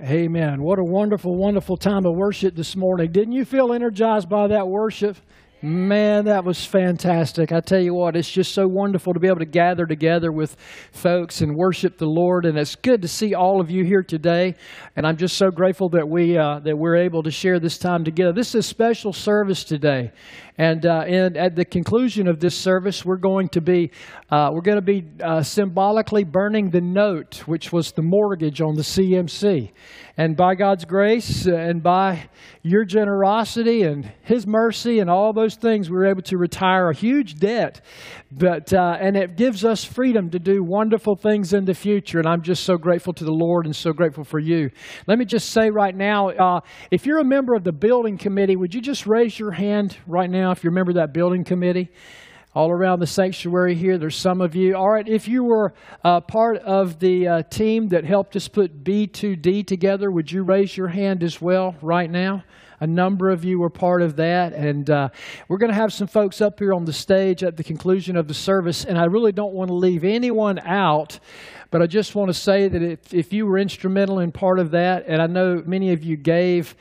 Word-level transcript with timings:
Amen. 0.00 0.62
What 0.62 0.78
a 0.78 0.84
wonderful, 0.84 1.34
wonderful 1.34 1.76
time 1.76 2.06
of 2.06 2.14
worship 2.14 2.54
this 2.54 2.76
morning. 2.76 3.10
Didn't 3.10 3.32
you 3.32 3.44
feel 3.44 3.72
energized 3.72 4.28
by 4.28 4.46
that 4.46 4.68
worship? 4.68 5.16
Man, 5.60 6.26
that 6.26 6.44
was 6.44 6.64
fantastic. 6.64 7.50
I 7.50 7.58
tell 7.58 7.80
you 7.80 7.92
what, 7.92 8.14
it's 8.14 8.30
just 8.30 8.54
so 8.54 8.68
wonderful 8.68 9.12
to 9.12 9.18
be 9.18 9.26
able 9.26 9.40
to 9.40 9.44
gather 9.44 9.86
together 9.86 10.30
with 10.30 10.56
folks 10.92 11.40
and 11.40 11.56
worship 11.56 11.98
the 11.98 12.06
Lord. 12.06 12.44
And 12.44 12.56
it's 12.56 12.76
good 12.76 13.02
to 13.02 13.08
see 13.08 13.34
all 13.34 13.60
of 13.60 13.68
you 13.68 13.84
here 13.84 14.04
today. 14.04 14.54
And 14.94 15.04
I'm 15.04 15.16
just 15.16 15.36
so 15.36 15.50
grateful 15.50 15.88
that, 15.88 16.08
we, 16.08 16.38
uh, 16.38 16.60
that 16.60 16.78
we're 16.78 16.94
able 16.94 17.24
to 17.24 17.32
share 17.32 17.58
this 17.58 17.76
time 17.76 18.04
together. 18.04 18.32
This 18.32 18.50
is 18.50 18.54
a 18.54 18.62
special 18.62 19.12
service 19.12 19.64
today. 19.64 20.12
And, 20.58 20.86
uh, 20.86 21.04
and 21.06 21.36
at 21.36 21.54
the 21.54 21.64
conclusion 21.64 22.26
of 22.26 22.40
this 22.40 22.56
service, 22.56 23.04
we're 23.04 23.16
going 23.16 23.48
to 23.50 23.60
be, 23.60 23.92
uh, 24.28 24.50
we're 24.52 24.60
going 24.60 24.78
to 24.78 24.82
be 24.82 25.04
uh, 25.22 25.40
symbolically 25.40 26.24
burning 26.24 26.70
the 26.70 26.80
note, 26.80 27.46
which 27.46 27.72
was 27.72 27.92
the 27.92 28.02
mortgage 28.02 28.60
on 28.60 28.74
the 28.74 28.82
CMC. 28.82 29.70
And 30.16 30.36
by 30.36 30.56
God's 30.56 30.84
grace 30.84 31.46
uh, 31.46 31.54
and 31.54 31.80
by 31.80 32.28
your 32.62 32.84
generosity 32.84 33.84
and 33.84 34.12
His 34.22 34.48
mercy 34.48 34.98
and 34.98 35.08
all 35.08 35.32
those 35.32 35.47
things, 35.56 35.90
we 35.90 35.96
were 35.96 36.06
able 36.06 36.22
to 36.22 36.36
retire 36.36 36.90
a 36.90 36.94
huge 36.94 37.36
debt. 37.36 37.80
But, 38.30 38.72
uh, 38.72 38.98
and 39.00 39.16
it 39.16 39.36
gives 39.36 39.64
us 39.64 39.84
freedom 39.84 40.30
to 40.30 40.38
do 40.38 40.62
wonderful 40.62 41.16
things 41.16 41.52
in 41.52 41.64
the 41.64 41.74
future. 41.74 42.18
And 42.18 42.28
I'm 42.28 42.42
just 42.42 42.64
so 42.64 42.76
grateful 42.76 43.12
to 43.14 43.24
the 43.24 43.32
Lord 43.32 43.66
and 43.66 43.74
so 43.74 43.92
grateful 43.92 44.24
for 44.24 44.38
you. 44.38 44.70
Let 45.06 45.18
me 45.18 45.24
just 45.24 45.50
say 45.50 45.70
right 45.70 45.94
now 45.94 46.30
uh, 46.30 46.60
if 46.90 47.06
you're 47.06 47.20
a 47.20 47.24
member 47.24 47.54
of 47.54 47.64
the 47.64 47.72
building 47.72 48.18
committee, 48.18 48.56
would 48.56 48.74
you 48.74 48.80
just 48.80 49.06
raise 49.06 49.38
your 49.38 49.52
hand 49.52 49.96
right 50.06 50.30
now 50.30 50.50
if 50.50 50.62
you're 50.62 50.72
a 50.72 50.74
member 50.74 50.90
of 50.90 50.96
that 50.96 51.12
building 51.12 51.44
committee? 51.44 51.90
all 52.54 52.70
around 52.70 52.98
the 52.98 53.06
sanctuary 53.06 53.74
here. 53.74 53.98
There's 53.98 54.16
some 54.16 54.40
of 54.40 54.56
you. 54.56 54.74
All 54.74 54.90
right, 54.90 55.06
if 55.06 55.28
you 55.28 55.44
were 55.44 55.74
uh, 56.02 56.20
part 56.20 56.56
of 56.58 56.98
the 56.98 57.28
uh, 57.28 57.42
team 57.42 57.88
that 57.90 58.04
helped 58.04 58.34
us 58.34 58.48
put 58.48 58.82
B2D 58.82 59.66
together, 59.66 60.10
would 60.10 60.32
you 60.32 60.42
raise 60.42 60.76
your 60.76 60.88
hand 60.88 61.22
as 61.22 61.40
well 61.40 61.76
right 61.82 62.10
now? 62.10 62.42
A 62.80 62.86
number 62.86 63.30
of 63.30 63.44
you 63.44 63.58
were 63.58 63.70
part 63.70 64.02
of 64.02 64.16
that. 64.16 64.52
And 64.52 64.88
uh, 64.88 65.08
we're 65.48 65.58
going 65.58 65.70
to 65.70 65.76
have 65.76 65.92
some 65.92 66.06
folks 66.06 66.40
up 66.40 66.58
here 66.58 66.72
on 66.72 66.84
the 66.84 66.92
stage 66.92 67.42
at 67.42 67.56
the 67.56 67.64
conclusion 67.64 68.16
of 68.16 68.28
the 68.28 68.34
service. 68.34 68.84
And 68.84 68.98
I 68.98 69.04
really 69.04 69.32
don't 69.32 69.52
want 69.52 69.68
to 69.68 69.74
leave 69.74 70.04
anyone 70.04 70.58
out. 70.60 71.18
But 71.70 71.82
I 71.82 71.86
just 71.86 72.14
want 72.14 72.28
to 72.28 72.34
say 72.34 72.68
that 72.68 72.82
if, 72.82 73.12
if 73.12 73.32
you 73.32 73.46
were 73.46 73.58
instrumental 73.58 74.20
in 74.20 74.32
part 74.32 74.58
of 74.58 74.70
that, 74.70 75.04
and 75.06 75.20
I 75.20 75.26
know 75.26 75.62
many 75.66 75.92
of 75.92 76.02
you 76.02 76.16
gave 76.16 76.74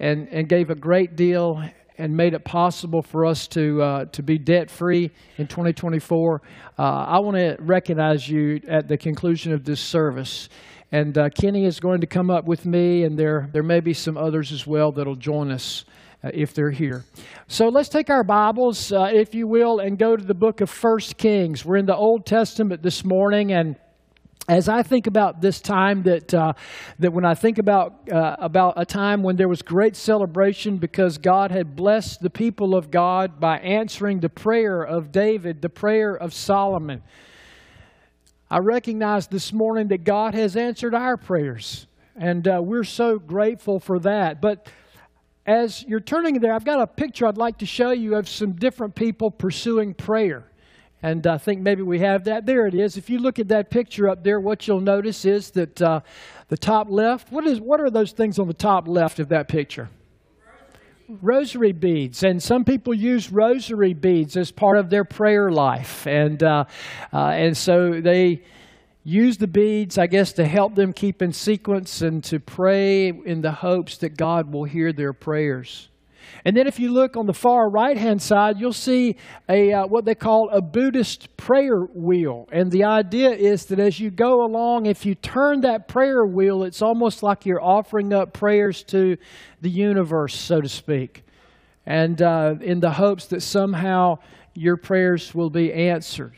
and, 0.00 0.28
and 0.28 0.48
gave 0.48 0.70
a 0.70 0.74
great 0.74 1.14
deal 1.14 1.62
and 1.96 2.16
made 2.16 2.34
it 2.34 2.44
possible 2.44 3.02
for 3.02 3.24
us 3.24 3.46
to, 3.46 3.80
uh, 3.80 4.04
to 4.06 4.22
be 4.22 4.38
debt 4.38 4.70
free 4.70 5.10
in 5.38 5.46
2024. 5.46 6.42
Uh, 6.76 6.82
I 6.82 7.18
want 7.20 7.36
to 7.36 7.56
recognize 7.60 8.28
you 8.28 8.60
at 8.66 8.88
the 8.88 8.96
conclusion 8.96 9.52
of 9.52 9.64
this 9.64 9.80
service. 9.80 10.48
And 10.94 11.18
uh, 11.18 11.28
Kenny 11.28 11.64
is 11.64 11.80
going 11.80 12.02
to 12.02 12.06
come 12.06 12.30
up 12.30 12.44
with 12.44 12.64
me, 12.64 13.02
and 13.02 13.18
there, 13.18 13.48
there 13.52 13.64
may 13.64 13.80
be 13.80 13.92
some 13.92 14.16
others 14.16 14.52
as 14.52 14.64
well 14.64 14.92
that'll 14.92 15.16
join 15.16 15.50
us 15.50 15.84
uh, 16.22 16.30
if 16.32 16.54
they're 16.54 16.70
here. 16.70 17.04
So 17.48 17.68
let's 17.68 17.88
take 17.88 18.10
our 18.10 18.22
Bibles, 18.22 18.92
uh, 18.92 19.10
if 19.12 19.34
you 19.34 19.48
will, 19.48 19.80
and 19.80 19.98
go 19.98 20.16
to 20.16 20.22
the 20.22 20.34
book 20.34 20.60
of 20.60 20.70
First 20.70 21.16
Kings. 21.16 21.64
We're 21.64 21.78
in 21.78 21.86
the 21.86 21.96
Old 21.96 22.26
Testament 22.26 22.84
this 22.84 23.04
morning, 23.04 23.50
and 23.50 23.74
as 24.46 24.68
I 24.68 24.84
think 24.84 25.08
about 25.08 25.40
this 25.40 25.60
time, 25.60 26.04
that 26.04 26.32
uh, 26.32 26.52
that 27.00 27.12
when 27.12 27.24
I 27.24 27.34
think 27.34 27.58
about 27.58 28.08
uh, 28.08 28.36
about 28.38 28.74
a 28.76 28.86
time 28.86 29.24
when 29.24 29.34
there 29.34 29.48
was 29.48 29.62
great 29.62 29.96
celebration 29.96 30.76
because 30.76 31.18
God 31.18 31.50
had 31.50 31.74
blessed 31.74 32.20
the 32.20 32.30
people 32.30 32.76
of 32.76 32.92
God 32.92 33.40
by 33.40 33.58
answering 33.58 34.20
the 34.20 34.28
prayer 34.28 34.84
of 34.84 35.10
David, 35.10 35.60
the 35.60 35.68
prayer 35.68 36.14
of 36.14 36.32
Solomon. 36.32 37.02
I 38.54 38.58
recognize 38.58 39.26
this 39.26 39.52
morning 39.52 39.88
that 39.88 40.04
God 40.04 40.32
has 40.36 40.54
answered 40.54 40.94
our 40.94 41.16
prayers, 41.16 41.88
and 42.14 42.46
uh, 42.46 42.62
we're 42.62 42.84
so 42.84 43.18
grateful 43.18 43.80
for 43.80 43.98
that. 43.98 44.40
But 44.40 44.68
as 45.44 45.82
you're 45.82 45.98
turning 45.98 46.38
there, 46.38 46.52
I've 46.52 46.64
got 46.64 46.80
a 46.80 46.86
picture 46.86 47.26
I'd 47.26 47.36
like 47.36 47.58
to 47.58 47.66
show 47.66 47.90
you 47.90 48.14
of 48.14 48.28
some 48.28 48.52
different 48.52 48.94
people 48.94 49.32
pursuing 49.32 49.92
prayer. 49.92 50.44
And 51.02 51.26
I 51.26 51.36
think 51.36 51.62
maybe 51.62 51.82
we 51.82 51.98
have 51.98 52.22
that. 52.26 52.46
There 52.46 52.68
it 52.68 52.76
is. 52.76 52.96
If 52.96 53.10
you 53.10 53.18
look 53.18 53.40
at 53.40 53.48
that 53.48 53.70
picture 53.70 54.08
up 54.08 54.22
there, 54.22 54.38
what 54.38 54.68
you'll 54.68 54.80
notice 54.80 55.24
is 55.24 55.50
that 55.50 55.82
uh, 55.82 56.02
the 56.46 56.56
top 56.56 56.86
left, 56.88 57.32
what, 57.32 57.44
is, 57.48 57.60
what 57.60 57.80
are 57.80 57.90
those 57.90 58.12
things 58.12 58.38
on 58.38 58.46
the 58.46 58.54
top 58.54 58.86
left 58.86 59.18
of 59.18 59.30
that 59.30 59.48
picture? 59.48 59.90
Rosary 61.08 61.72
beads, 61.72 62.22
and 62.22 62.42
some 62.42 62.64
people 62.64 62.94
use 62.94 63.30
rosary 63.30 63.92
beads 63.92 64.36
as 64.36 64.50
part 64.50 64.78
of 64.78 64.88
their 64.88 65.04
prayer 65.04 65.50
life, 65.50 66.06
and 66.06 66.42
uh, 66.42 66.64
uh, 67.12 67.28
and 67.28 67.56
so 67.56 68.00
they 68.00 68.42
use 69.02 69.36
the 69.36 69.46
beads, 69.46 69.98
I 69.98 70.06
guess, 70.06 70.32
to 70.34 70.46
help 70.46 70.74
them 70.74 70.92
keep 70.92 71.20
in 71.20 71.32
sequence 71.32 72.00
and 72.00 72.24
to 72.24 72.40
pray 72.40 73.08
in 73.08 73.42
the 73.42 73.52
hopes 73.52 73.98
that 73.98 74.16
God 74.16 74.52
will 74.52 74.64
hear 74.64 74.92
their 74.92 75.12
prayers. 75.12 75.90
And 76.44 76.56
then 76.56 76.66
if 76.66 76.78
you 76.78 76.92
look 76.92 77.16
on 77.16 77.26
the 77.26 77.34
far 77.34 77.68
right 77.68 77.96
hand 77.96 78.20
side, 78.20 78.58
you'll 78.58 78.72
see 78.72 79.16
a 79.48 79.72
uh, 79.72 79.86
what 79.86 80.04
they 80.04 80.14
call 80.14 80.48
a 80.50 80.60
Buddhist 80.60 81.36
prayer 81.36 81.80
wheel. 81.80 82.48
And 82.52 82.70
the 82.70 82.84
idea 82.84 83.30
is 83.30 83.66
that 83.66 83.78
as 83.78 83.98
you 83.98 84.10
go 84.10 84.44
along, 84.44 84.86
if 84.86 85.06
you 85.06 85.14
turn 85.14 85.62
that 85.62 85.88
prayer 85.88 86.24
wheel, 86.24 86.64
it's 86.64 86.82
almost 86.82 87.22
like 87.22 87.46
you're 87.46 87.62
offering 87.62 88.12
up 88.12 88.32
prayers 88.32 88.82
to 88.84 89.16
the 89.60 89.70
universe, 89.70 90.34
so 90.34 90.60
to 90.60 90.68
speak. 90.68 91.24
And 91.86 92.20
uh, 92.22 92.56
in 92.60 92.80
the 92.80 92.92
hopes 92.92 93.26
that 93.26 93.42
somehow 93.42 94.18
your 94.54 94.76
prayers 94.76 95.34
will 95.34 95.50
be 95.50 95.72
answered. 95.72 96.34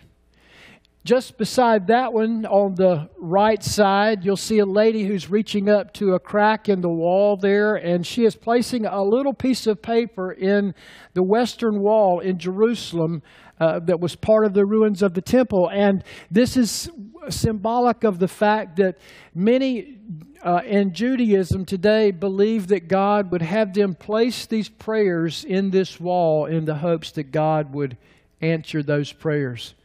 Just 1.07 1.39
beside 1.39 1.87
that 1.87 2.13
one, 2.13 2.45
on 2.47 2.75
the 2.75 3.09
right 3.17 3.63
side, 3.63 4.25
you'll 4.25 4.37
see 4.37 4.59
a 4.59 4.67
lady 4.67 5.05
who's 5.05 5.31
reaching 5.31 5.69
up 5.69 5.95
to 5.95 6.15
a 6.15 6.19
crack 6.19 6.69
in 6.69 6.81
the 6.81 6.89
wall 6.89 7.37
there, 7.37 7.77
and 7.77 8.05
she 8.05 8.25
is 8.25 8.35
placing 8.35 8.87
a 8.87 9.05
little 9.05 9.33
piece 9.33 9.69
of 9.69 9.81
paper 9.81 10.33
in 10.33 10.75
the 11.15 11.23
western 11.23 11.79
wall 11.79 12.19
in 12.19 12.41
Jerusalem 12.41 13.23
uh, 13.61 13.79
that 13.85 14.01
was 14.01 14.17
part 14.17 14.47
of 14.47 14.53
the 14.53 14.67
ruins 14.67 15.01
of 15.01 15.15
the 15.15 15.23
temple. 15.23 15.71
And 15.73 16.03
this 16.29 16.57
is 16.57 16.91
symbolic 17.29 18.03
of 18.03 18.19
the 18.19 18.27
fact 18.27 18.75
that 18.79 18.99
many 19.33 19.99
uh, 20.43 20.63
in 20.67 20.93
Judaism 20.93 21.67
today 21.67 22.11
believe 22.11 22.67
that 22.67 22.89
God 22.89 23.31
would 23.31 23.43
have 23.43 23.75
them 23.75 23.95
place 23.95 24.45
these 24.47 24.69
prayers 24.69 25.45
in 25.45 25.71
this 25.71 26.01
wall 26.01 26.47
in 26.47 26.65
the 26.65 26.75
hopes 26.75 27.13
that 27.13 27.31
God 27.31 27.73
would 27.75 27.97
answer 28.41 28.83
those 28.83 29.13
prayers. 29.13 29.77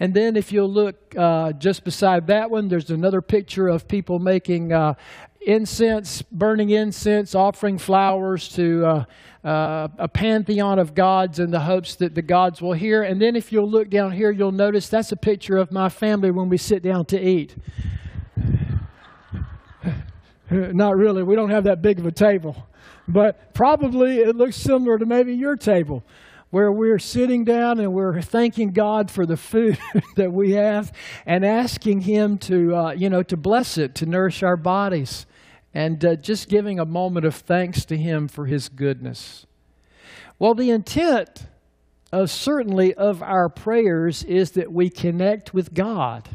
And 0.00 0.14
then, 0.14 0.36
if 0.36 0.52
you'll 0.52 0.72
look 0.72 1.14
uh, 1.16 1.52
just 1.52 1.84
beside 1.84 2.26
that 2.26 2.50
one, 2.50 2.68
there's 2.68 2.90
another 2.90 3.20
picture 3.20 3.68
of 3.68 3.86
people 3.86 4.18
making 4.18 4.72
uh, 4.72 4.94
incense, 5.42 6.22
burning 6.22 6.70
incense, 6.70 7.34
offering 7.34 7.78
flowers 7.78 8.48
to 8.50 8.86
uh, 8.86 9.04
uh, 9.46 9.88
a 9.98 10.08
pantheon 10.08 10.78
of 10.78 10.94
gods 10.94 11.38
in 11.38 11.50
the 11.50 11.60
hopes 11.60 11.96
that 11.96 12.14
the 12.14 12.22
gods 12.22 12.62
will 12.62 12.72
hear. 12.72 13.02
And 13.02 13.20
then, 13.20 13.36
if 13.36 13.52
you'll 13.52 13.70
look 13.70 13.90
down 13.90 14.12
here, 14.12 14.30
you'll 14.30 14.50
notice 14.50 14.88
that's 14.88 15.12
a 15.12 15.16
picture 15.16 15.58
of 15.58 15.70
my 15.70 15.88
family 15.88 16.30
when 16.30 16.48
we 16.48 16.56
sit 16.56 16.82
down 16.82 17.04
to 17.06 17.20
eat. 17.20 17.54
Not 20.50 20.96
really, 20.96 21.22
we 21.22 21.36
don't 21.36 21.50
have 21.50 21.64
that 21.64 21.82
big 21.82 21.98
of 21.98 22.06
a 22.06 22.12
table, 22.12 22.66
but 23.06 23.54
probably 23.54 24.18
it 24.18 24.36
looks 24.36 24.56
similar 24.56 24.98
to 24.98 25.06
maybe 25.06 25.34
your 25.34 25.56
table 25.56 26.02
where 26.52 26.70
we're 26.70 26.98
sitting 26.98 27.46
down 27.46 27.80
and 27.80 27.94
we're 27.94 28.20
thanking 28.20 28.72
God 28.72 29.10
for 29.10 29.24
the 29.24 29.38
food 29.38 29.78
that 30.16 30.34
we 30.34 30.52
have 30.52 30.92
and 31.24 31.46
asking 31.46 32.02
Him 32.02 32.36
to, 32.38 32.76
uh, 32.76 32.92
you 32.92 33.08
know, 33.08 33.22
to 33.22 33.38
bless 33.38 33.78
it, 33.78 33.94
to 33.96 34.06
nourish 34.06 34.42
our 34.42 34.58
bodies, 34.58 35.24
and 35.72 36.04
uh, 36.04 36.14
just 36.14 36.50
giving 36.50 36.78
a 36.78 36.84
moment 36.84 37.24
of 37.24 37.34
thanks 37.34 37.86
to 37.86 37.96
Him 37.96 38.28
for 38.28 38.44
His 38.44 38.68
goodness. 38.68 39.46
Well, 40.38 40.52
the 40.52 40.70
intent 40.70 41.46
of 42.12 42.30
certainly 42.30 42.92
of 42.92 43.22
our 43.22 43.48
prayers 43.48 44.22
is 44.22 44.50
that 44.50 44.70
we 44.70 44.90
connect 44.90 45.54
with 45.54 45.72
God. 45.72 46.28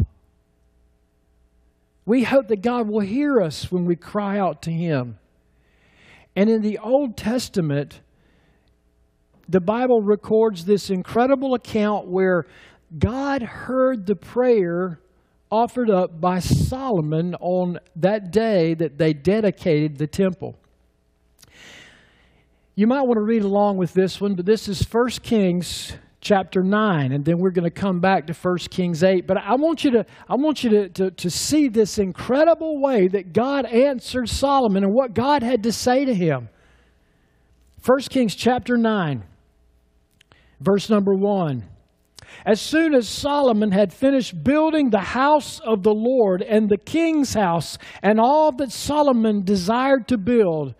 We 2.08 2.24
hope 2.24 2.48
that 2.48 2.64
God 2.64 2.88
will 2.88 3.02
hear 3.02 3.40
us 3.40 3.72
when 3.72 3.86
we 3.86 3.96
cry 3.96 4.40
out 4.40 4.64
to 4.64 4.72
Him. 4.72 5.20
And 6.36 6.50
in 6.50 6.64
the 6.64 6.80
Old 6.80 7.18
Testament, 7.18 8.02
the 9.50 9.62
Bible 9.62 10.02
records 10.02 10.66
this 10.66 10.90
incredible 10.90 11.54
account 11.54 12.08
where 12.08 12.46
God 12.98 13.42
heard 13.42 14.06
the 14.06 14.16
prayer 14.16 15.00
offered 15.50 15.90
up 15.90 16.20
by 16.20 16.40
Solomon 16.40 17.36
on 17.36 17.80
that 17.96 18.32
day 18.32 18.74
that 18.74 18.98
they 18.98 19.14
dedicated 19.14 19.98
the 19.98 20.08
temple. 20.08 20.56
You 22.76 22.88
might 22.88 23.02
want 23.04 23.18
to 23.18 23.24
read 23.24 23.44
along 23.44 23.78
with 23.78 23.94
this 23.94 24.20
one, 24.20 24.36
but 24.36 24.46
this 24.46 24.68
is 24.68 24.82
1 24.84 25.10
Kings 25.24 25.94
chapter 26.20 26.62
9 26.64 27.12
and 27.12 27.24
then 27.24 27.38
we're 27.38 27.52
going 27.52 27.64
to 27.64 27.70
come 27.70 28.00
back 28.00 28.26
to 28.28 28.34
1 28.34 28.58
kings 28.72 29.04
8 29.04 29.28
but 29.28 29.38
i 29.38 29.54
want 29.54 29.84
you 29.84 29.92
to 29.92 30.06
i 30.28 30.36
want 30.36 30.64
you 30.64 30.70
to, 30.72 30.90
to, 30.90 31.12
to 31.12 31.30
see 31.30 31.70
this 31.70 32.00
incredible 32.00 32.82
way 32.82 33.08
that 33.08 33.34
god 33.34 33.66
answered 33.66 34.28
solomon 34.28 34.84
and 34.84 34.92
what 34.92 35.14
god 35.14 35.44
had 35.44 35.62
to 35.64 35.72
say 35.72 36.04
to 36.06 36.14
him. 36.14 36.50
1 37.86 38.00
kings 38.10 38.34
chapter 38.34 38.76
9 38.78 39.24
Verse 40.60 40.90
number 40.90 41.14
one 41.14 41.64
As 42.46 42.60
soon 42.60 42.94
as 42.94 43.08
Solomon 43.08 43.72
had 43.72 43.94
finished 43.94 44.44
building 44.44 44.90
the 44.90 45.00
house 45.00 45.60
of 45.60 45.84
the 45.84 45.94
Lord 45.94 46.42
and 46.42 46.70
the 46.70 46.78
king's 46.78 47.34
house 47.34 47.78
and 48.02 48.20
all 48.20 48.52
that 48.54 48.72
Solomon 48.72 49.44
desired 49.44 50.08
to 50.08 50.18
build, 50.18 50.76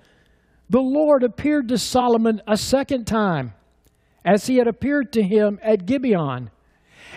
the 0.70 0.82
Lord 0.82 1.24
appeared 1.24 1.70
to 1.70 1.78
Solomon 1.78 2.42
a 2.48 2.58
second 2.58 3.06
time, 3.06 3.54
as 4.26 4.48
he 4.48 4.58
had 4.58 4.68
appeared 4.68 5.14
to 5.14 5.24
him 5.24 5.60
at 5.62 5.86
Gibeon. 5.86 6.50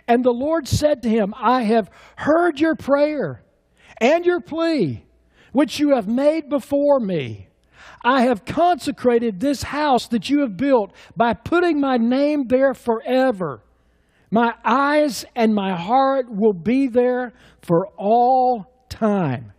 And 0.07 0.25
the 0.25 0.33
Lord 0.33 0.69
said 0.69 1.03
to 1.03 1.09
him, 1.09 1.35
I 1.37 1.63
have 1.63 1.91
heard 2.17 2.61
your 2.61 2.77
prayer 2.77 3.43
and 4.01 4.25
your 4.25 4.41
plea, 4.41 5.05
which 5.53 5.81
you 5.81 5.95
have 5.95 6.07
made 6.07 6.49
before 6.49 7.01
me. 7.01 7.50
I 8.03 8.23
have 8.23 8.45
consecrated 8.45 9.41
this 9.41 9.63
house 9.63 10.09
that 10.09 10.31
you 10.31 10.41
have 10.41 10.57
built 10.57 10.93
by 11.17 11.35
putting 11.35 11.81
my 11.81 11.97
name 11.97 12.47
there 12.47 12.75
forever. 12.75 13.63
My 14.31 14.55
eyes 14.65 15.25
and 15.35 15.55
my 15.55 15.75
heart 15.77 16.27
will 16.31 16.53
be 16.53 16.87
there 16.87 17.33
for 17.63 17.89
all 17.97 18.67
time. 18.89 19.53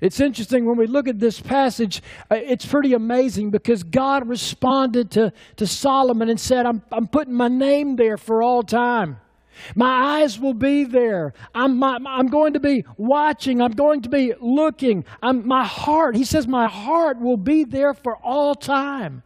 It's 0.00 0.20
interesting 0.20 0.66
when 0.66 0.76
we 0.76 0.86
look 0.86 1.08
at 1.08 1.18
this 1.18 1.40
passage, 1.40 2.02
uh, 2.30 2.34
it's 2.34 2.66
pretty 2.66 2.92
amazing 2.92 3.50
because 3.50 3.82
God 3.82 4.28
responded 4.28 5.10
to, 5.12 5.32
to 5.56 5.66
Solomon 5.66 6.28
and 6.28 6.38
said, 6.38 6.66
I'm, 6.66 6.82
I'm 6.92 7.06
putting 7.06 7.34
my 7.34 7.48
name 7.48 7.96
there 7.96 8.18
for 8.18 8.42
all 8.42 8.62
time. 8.62 9.18
My 9.74 10.20
eyes 10.20 10.38
will 10.38 10.54
be 10.54 10.84
there. 10.84 11.32
I'm, 11.54 11.78
my, 11.78 11.98
I'm 12.06 12.28
going 12.28 12.52
to 12.54 12.60
be 12.60 12.84
watching. 12.96 13.60
I'm 13.60 13.72
going 13.72 14.02
to 14.02 14.08
be 14.08 14.34
looking. 14.40 15.04
I'm, 15.22 15.46
my 15.46 15.64
heart, 15.64 16.16
he 16.16 16.24
says, 16.24 16.46
my 16.46 16.66
heart 16.66 17.20
will 17.20 17.36
be 17.36 17.64
there 17.64 17.94
for 17.94 18.16
all 18.16 18.54
time. 18.54 19.22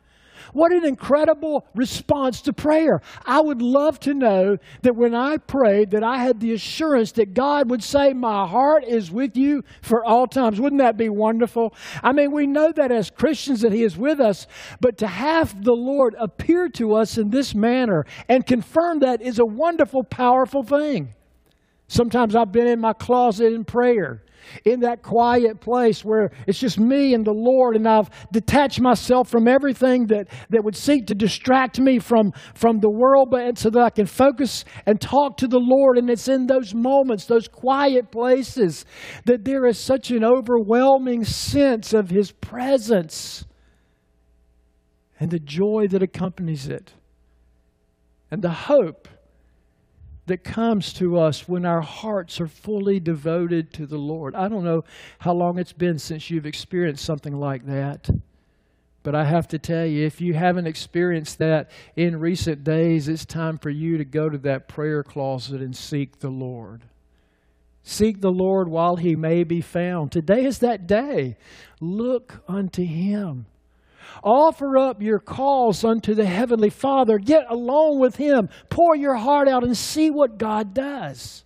What 0.52 0.72
an 0.72 0.84
incredible 0.84 1.66
response 1.74 2.40
to 2.42 2.52
prayer. 2.52 3.00
I 3.26 3.40
would 3.40 3.62
love 3.62 4.00
to 4.00 4.14
know 4.14 4.56
that 4.82 4.96
when 4.96 5.14
I 5.14 5.36
prayed 5.36 5.90
that 5.90 6.02
I 6.02 6.18
had 6.18 6.40
the 6.40 6.52
assurance 6.52 7.12
that 7.12 7.34
God 7.34 7.70
would 7.70 7.82
say, 7.82 8.12
"My 8.12 8.46
heart 8.46 8.84
is 8.84 9.10
with 9.10 9.36
you 9.36 9.62
for 9.82 10.04
all 10.04 10.26
times." 10.26 10.60
Wouldn't 10.60 10.80
that 10.80 10.96
be 10.96 11.08
wonderful? 11.08 11.74
I 12.02 12.12
mean, 12.12 12.32
we 12.32 12.46
know 12.46 12.72
that 12.72 12.90
as 12.90 13.10
Christians 13.10 13.60
that 13.62 13.72
he 13.72 13.82
is 13.82 13.96
with 13.96 14.20
us, 14.20 14.46
but 14.80 14.96
to 14.98 15.06
have 15.06 15.64
the 15.64 15.76
Lord 15.76 16.14
appear 16.18 16.68
to 16.70 16.94
us 16.94 17.18
in 17.18 17.30
this 17.30 17.54
manner 17.54 18.04
and 18.28 18.46
confirm 18.46 19.00
that 19.00 19.22
is 19.22 19.38
a 19.38 19.46
wonderful 19.46 20.04
powerful 20.04 20.62
thing. 20.62 21.10
Sometimes 21.86 22.36
I've 22.36 22.52
been 22.52 22.66
in 22.66 22.80
my 22.80 22.92
closet 22.92 23.52
in 23.52 23.64
prayer 23.64 24.22
in 24.64 24.80
that 24.80 25.02
quiet 25.02 25.60
place 25.60 26.04
where 26.04 26.30
it's 26.46 26.58
just 26.58 26.78
me 26.78 27.14
and 27.14 27.24
the 27.24 27.32
Lord, 27.32 27.76
and 27.76 27.88
I've 27.88 28.10
detached 28.32 28.80
myself 28.80 29.28
from 29.28 29.48
everything 29.48 30.06
that, 30.06 30.28
that 30.50 30.64
would 30.64 30.76
seek 30.76 31.06
to 31.06 31.14
distract 31.14 31.80
me 31.80 31.98
from, 31.98 32.32
from 32.54 32.80
the 32.80 32.90
world, 32.90 33.30
but 33.30 33.58
so 33.58 33.70
that 33.70 33.80
I 33.80 33.90
can 33.90 34.06
focus 34.06 34.64
and 34.86 35.00
talk 35.00 35.36
to 35.38 35.48
the 35.48 35.60
Lord. 35.60 35.98
And 35.98 36.10
it's 36.10 36.28
in 36.28 36.46
those 36.46 36.74
moments, 36.74 37.26
those 37.26 37.48
quiet 37.48 38.10
places, 38.10 38.84
that 39.24 39.44
there 39.44 39.66
is 39.66 39.78
such 39.78 40.10
an 40.10 40.24
overwhelming 40.24 41.24
sense 41.24 41.92
of 41.92 42.10
His 42.10 42.32
presence 42.32 43.44
and 45.20 45.30
the 45.30 45.40
joy 45.40 45.86
that 45.88 46.02
accompanies 46.02 46.68
it, 46.68 46.92
and 48.30 48.42
the 48.42 48.50
hope 48.50 49.08
that 50.28 50.44
comes 50.44 50.92
to 50.94 51.18
us 51.18 51.48
when 51.48 51.66
our 51.66 51.80
hearts 51.80 52.40
are 52.40 52.48
fully 52.48 53.00
devoted 53.00 53.72
to 53.74 53.86
the 53.86 53.98
Lord. 53.98 54.34
I 54.34 54.48
don't 54.48 54.64
know 54.64 54.84
how 55.18 55.32
long 55.34 55.58
it's 55.58 55.72
been 55.72 55.98
since 55.98 56.30
you've 56.30 56.46
experienced 56.46 57.04
something 57.04 57.34
like 57.38 57.66
that. 57.66 58.08
But 59.02 59.14
I 59.14 59.24
have 59.24 59.48
to 59.48 59.58
tell 59.58 59.86
you, 59.86 60.04
if 60.06 60.20
you 60.20 60.34
haven't 60.34 60.66
experienced 60.66 61.38
that 61.38 61.70
in 61.96 62.20
recent 62.20 62.64
days, 62.64 63.08
it's 63.08 63.24
time 63.24 63.58
for 63.58 63.70
you 63.70 63.96
to 63.96 64.04
go 64.04 64.28
to 64.28 64.38
that 64.38 64.68
prayer 64.68 65.02
closet 65.02 65.60
and 65.60 65.74
seek 65.74 66.18
the 66.18 66.30
Lord. 66.30 66.82
Seek 67.82 68.20
the 68.20 68.32
Lord 68.32 68.68
while 68.68 68.96
he 68.96 69.16
may 69.16 69.44
be 69.44 69.60
found. 69.60 70.12
Today 70.12 70.44
is 70.44 70.58
that 70.58 70.86
day. 70.86 71.36
Look 71.80 72.42
unto 72.46 72.84
him. 72.84 73.46
Offer 74.22 74.78
up 74.78 75.02
your 75.02 75.18
cause 75.18 75.84
unto 75.84 76.14
the 76.14 76.26
Heavenly 76.26 76.70
Father. 76.70 77.18
Get 77.18 77.46
along 77.48 77.98
with 77.98 78.16
Him. 78.16 78.48
Pour 78.70 78.96
your 78.96 79.14
heart 79.14 79.48
out 79.48 79.64
and 79.64 79.76
see 79.76 80.10
what 80.10 80.38
God 80.38 80.74
does. 80.74 81.44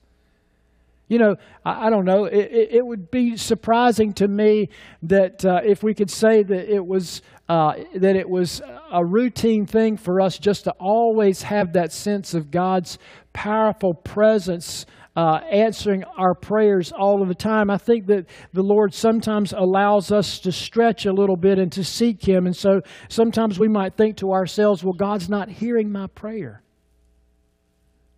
You 1.09 1.19
know, 1.19 1.37
I, 1.65 1.89
I 1.89 1.91
don't 1.91 2.07
know. 2.07 2.25
It, 2.25 2.51
it, 2.51 2.69
it, 2.77 2.87
would 2.87 3.11
be 3.11 3.37
surprising 3.37 4.15
to 4.15 4.27
me 4.29 4.71
that 5.03 5.45
uh, 5.45 5.61
if 5.63 5.83
we 5.83 5.93
could 5.93 6.11
say 6.11 6.43
that 6.43 6.75
it 6.75 6.87
was 6.87 7.21
uh, 7.51 7.75
that 7.95 8.17
it 8.17 8.31
was 8.31 8.63
a 8.91 9.05
routine 9.05 9.67
thing 9.67 9.99
for 9.99 10.23
us 10.23 10.39
just 10.39 10.65
to 10.65 10.71
always 10.73 11.43
have 11.43 11.75
that 11.75 11.93
sense 11.93 12.33
of 12.33 12.51
God's 12.51 12.97
powerful 13.35 13.93
presence 13.93 14.87
uh, 15.15 15.41
answering 15.51 16.05
our 16.17 16.35
prayers 16.35 16.91
all 16.91 17.23
of 17.23 17.29
the 17.29 17.35
time. 17.35 17.71
I 17.71 17.79
think 17.79 18.07
that 18.07 18.27
the 18.53 18.63
Lord 18.63 18.95
sometimes 18.95 19.53
allows 19.53 20.11
us 20.11 20.39
to 20.41 20.53
stretch 20.53 21.05
a 21.05 21.13
little 21.13 21.37
bit 21.37 21.59
and 21.59 21.71
to 21.73 21.85
seek 21.85 22.25
Him. 22.25 22.47
And 22.47 22.57
so 22.57 22.83
sometimes 23.09 23.59
we 23.59 23.69
might 23.69 23.97
think 23.97 24.17
to 24.19 24.33
ourselves, 24.33 24.83
well, 24.83 24.95
God's 24.95 25.29
not 25.29 25.49
hearing 25.49 25.93
my 25.93 26.07
prayer. 26.07 26.63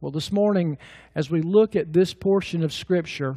Well, 0.01 0.13
this 0.13 0.31
morning, 0.31 0.79
as 1.15 1.31
we 1.31 1.41
look 1.41 1.75
at 1.75 1.93
this 1.93 2.15
portion 2.15 2.63
of 2.63 2.73
Scripture, 2.73 3.37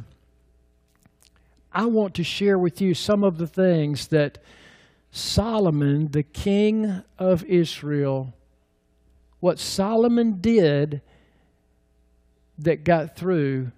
I 1.72 1.86
want 1.86 2.14
to 2.14 2.24
share 2.24 2.58
with 2.58 2.80
you 2.80 2.94
some 2.94 3.24
of 3.24 3.38
the 3.38 3.46
things 3.46 4.08
that 4.08 4.38
Solomon, 5.10 6.08
the 6.08 6.22
king 6.22 7.02
of 7.18 7.42
Israel, 7.44 8.34
what 9.40 9.58
Solomon 9.58 10.40
did 10.40 11.00
that 12.58 12.84
got 12.84 13.16
through 13.16 13.70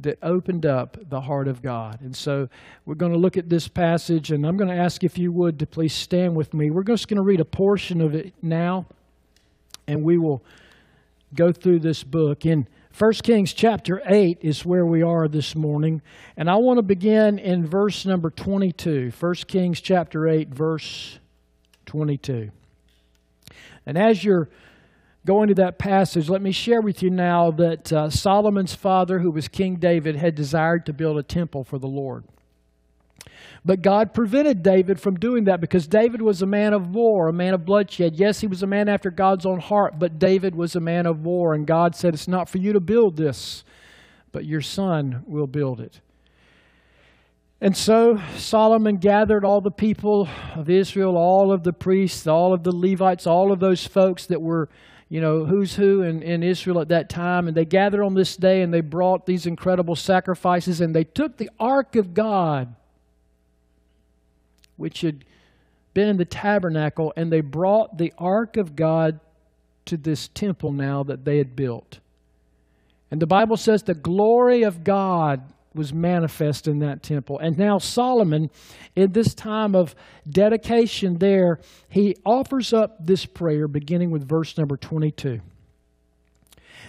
that 0.00 0.18
opened 0.22 0.66
up 0.66 0.96
the 1.08 1.20
heart 1.20 1.46
of 1.46 1.62
God. 1.62 2.00
And 2.00 2.16
so 2.16 2.48
we're 2.84 2.96
going 2.96 3.12
to 3.12 3.18
look 3.18 3.36
at 3.36 3.48
this 3.48 3.68
passage, 3.68 4.32
and 4.32 4.44
I'm 4.44 4.56
going 4.56 4.68
to 4.68 4.76
ask 4.76 5.04
if 5.04 5.18
you 5.18 5.30
would 5.32 5.58
to 5.60 5.66
please 5.66 5.92
stand 5.92 6.34
with 6.34 6.52
me. 6.52 6.70
We're 6.70 6.82
just 6.82 7.06
going 7.08 7.18
to 7.18 7.22
read 7.22 7.40
a 7.40 7.44
portion 7.44 8.00
of 8.00 8.14
it 8.14 8.34
now, 8.42 8.86
and 9.86 10.02
we 10.02 10.18
will 10.18 10.42
go 11.34 11.52
through 11.52 11.80
this 11.80 12.02
book. 12.02 12.44
In 12.44 12.66
1 12.96 13.12
Kings 13.22 13.52
chapter 13.52 14.02
8 14.06 14.38
is 14.40 14.64
where 14.64 14.86
we 14.86 15.02
are 15.02 15.28
this 15.28 15.54
morning, 15.54 16.02
and 16.36 16.50
I 16.50 16.56
want 16.56 16.78
to 16.78 16.82
begin 16.82 17.38
in 17.38 17.66
verse 17.66 18.04
number 18.04 18.30
22. 18.30 19.12
1 19.18 19.34
Kings 19.46 19.80
chapter 19.80 20.28
8, 20.28 20.48
verse 20.48 21.18
22. 21.86 22.50
And 23.86 23.98
as 23.98 24.24
you're 24.24 24.48
going 25.26 25.48
to 25.48 25.54
that 25.54 25.78
passage, 25.78 26.28
let 26.28 26.42
me 26.42 26.52
share 26.52 26.80
with 26.80 27.02
you 27.02 27.10
now 27.10 27.50
that 27.52 27.92
uh, 27.92 28.10
Solomon's 28.10 28.74
father, 28.74 29.20
who 29.20 29.30
was 29.30 29.48
King 29.48 29.76
David, 29.76 30.16
had 30.16 30.34
desired 30.34 30.84
to 30.86 30.92
build 30.92 31.18
a 31.18 31.22
temple 31.22 31.64
for 31.64 31.78
the 31.78 31.86
Lord. 31.86 32.24
But 33.64 33.80
God 33.80 34.12
prevented 34.12 34.62
David 34.62 35.00
from 35.00 35.18
doing 35.18 35.44
that 35.44 35.60
because 35.60 35.86
David 35.86 36.20
was 36.20 36.42
a 36.42 36.46
man 36.46 36.74
of 36.74 36.94
war, 36.94 37.28
a 37.28 37.32
man 37.32 37.54
of 37.54 37.64
bloodshed. 37.64 38.16
Yes, 38.16 38.40
he 38.40 38.46
was 38.46 38.62
a 38.62 38.66
man 38.66 38.90
after 38.90 39.10
God's 39.10 39.46
own 39.46 39.58
heart, 39.58 39.98
but 39.98 40.18
David 40.18 40.54
was 40.54 40.76
a 40.76 40.80
man 40.80 41.06
of 41.06 41.24
war. 41.24 41.54
And 41.54 41.66
God 41.66 41.96
said, 41.96 42.12
It's 42.12 42.28
not 42.28 42.50
for 42.50 42.58
you 42.58 42.74
to 42.74 42.80
build 42.80 43.16
this, 43.16 43.64
but 44.32 44.44
your 44.44 44.60
son 44.60 45.22
will 45.26 45.46
build 45.46 45.80
it. 45.80 46.00
And 47.62 47.74
so 47.74 48.20
Solomon 48.36 48.98
gathered 48.98 49.46
all 49.46 49.62
the 49.62 49.70
people 49.70 50.28
of 50.54 50.68
Israel, 50.68 51.16
all 51.16 51.50
of 51.50 51.62
the 51.62 51.72
priests, 51.72 52.26
all 52.26 52.52
of 52.52 52.64
the 52.64 52.76
Levites, 52.76 53.26
all 53.26 53.50
of 53.50 53.60
those 53.60 53.86
folks 53.86 54.26
that 54.26 54.42
were 54.42 54.68
you 55.14 55.20
know, 55.20 55.44
who's 55.44 55.76
who 55.76 56.02
in, 56.02 56.24
in 56.24 56.42
Israel 56.42 56.80
at 56.80 56.88
that 56.88 57.08
time. 57.08 57.46
And 57.46 57.56
they 57.56 57.64
gathered 57.64 58.02
on 58.02 58.14
this 58.14 58.36
day 58.36 58.62
and 58.62 58.74
they 58.74 58.80
brought 58.80 59.26
these 59.26 59.46
incredible 59.46 59.94
sacrifices 59.94 60.80
and 60.80 60.92
they 60.92 61.04
took 61.04 61.36
the 61.36 61.48
ark 61.60 61.94
of 61.94 62.14
God, 62.14 62.74
which 64.76 65.02
had 65.02 65.24
been 65.94 66.08
in 66.08 66.16
the 66.16 66.24
tabernacle, 66.24 67.12
and 67.16 67.32
they 67.32 67.42
brought 67.42 67.96
the 67.96 68.12
ark 68.18 68.56
of 68.56 68.74
God 68.74 69.20
to 69.84 69.96
this 69.96 70.26
temple 70.34 70.72
now 70.72 71.04
that 71.04 71.24
they 71.24 71.38
had 71.38 71.54
built. 71.54 72.00
And 73.08 73.22
the 73.22 73.28
Bible 73.28 73.56
says 73.56 73.84
the 73.84 73.94
glory 73.94 74.64
of 74.64 74.82
God 74.82 75.44
was 75.74 75.92
manifest 75.92 76.68
in 76.68 76.78
that 76.80 77.02
temple. 77.02 77.38
And 77.38 77.58
now 77.58 77.78
Solomon, 77.78 78.50
in 78.94 79.12
this 79.12 79.34
time 79.34 79.74
of 79.74 79.94
dedication 80.28 81.18
there, 81.18 81.60
he 81.88 82.16
offers 82.24 82.72
up 82.72 83.04
this 83.04 83.26
prayer 83.26 83.66
beginning 83.66 84.10
with 84.10 84.26
verse 84.26 84.56
number 84.56 84.76
22. 84.76 85.40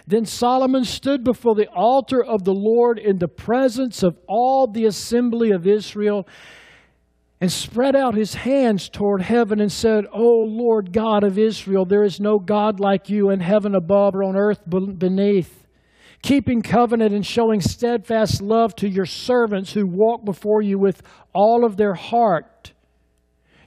Then 0.08 0.26
Solomon 0.26 0.86
stood 0.86 1.24
before 1.24 1.56
the 1.56 1.68
altar 1.70 2.24
of 2.24 2.44
the 2.44 2.54
Lord 2.54 3.00
in 3.00 3.18
the 3.18 3.28
presence 3.28 4.04
of 4.04 4.18
all 4.28 4.68
the 4.68 4.86
assembly 4.86 5.52
of 5.52 5.66
Israel 5.66 6.28
and 7.42 7.52
spread 7.52 7.96
out 7.96 8.16
his 8.16 8.36
hands 8.36 8.88
toward 8.88 9.22
heaven 9.22 9.60
and 9.60 9.72
said, 9.72 10.06
O 10.14 10.24
Lord 10.24 10.94
God 10.94 11.24
of 11.24 11.38
Israel, 11.38 11.86
there 11.86 12.04
is 12.04 12.20
no 12.20 12.40
God 12.40 12.80
like 12.80 13.10
you 13.10 13.30
in 13.30 13.40
heaven 13.40 13.76
above 13.76 14.16
or 14.16 14.24
on 14.24 14.36
earth 14.36 14.62
beneath 14.68 15.65
keeping 16.26 16.64
covenant 16.64 17.14
and 17.14 17.24
showing 17.24 17.62
steadfast 17.62 18.42
love 18.42 18.76
to 18.76 18.90
your 18.90 19.06
servants 19.06 19.74
who 19.74 19.86
walk 19.86 20.26
before 20.26 20.60
you 20.60 20.80
with 20.80 21.04
all 21.36 21.64
of 21.64 21.78
their 21.78 21.94
heart. 21.94 22.74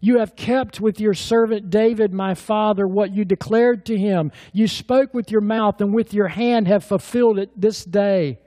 You 0.01 0.19
have 0.19 0.35
kept 0.35 0.81
with 0.81 0.99
your 0.99 1.15
servant 1.15 1.71
David, 1.71 2.13
my 2.13 2.35
father, 2.35 2.89
what 2.89 3.15
you 3.15 3.25
declared 3.25 3.87
to 3.87 3.97
him. 3.97 4.33
You 4.53 4.67
spoke 4.67 5.15
with 5.15 5.31
your 5.31 5.41
mouth 5.41 5.81
and 5.81 5.95
with 5.95 6.13
your 6.13 6.27
hand 6.27 6.67
have 6.67 6.83
fulfilled 6.83 7.39
it 7.39 7.51
this 7.57 7.85
day. 7.85 8.41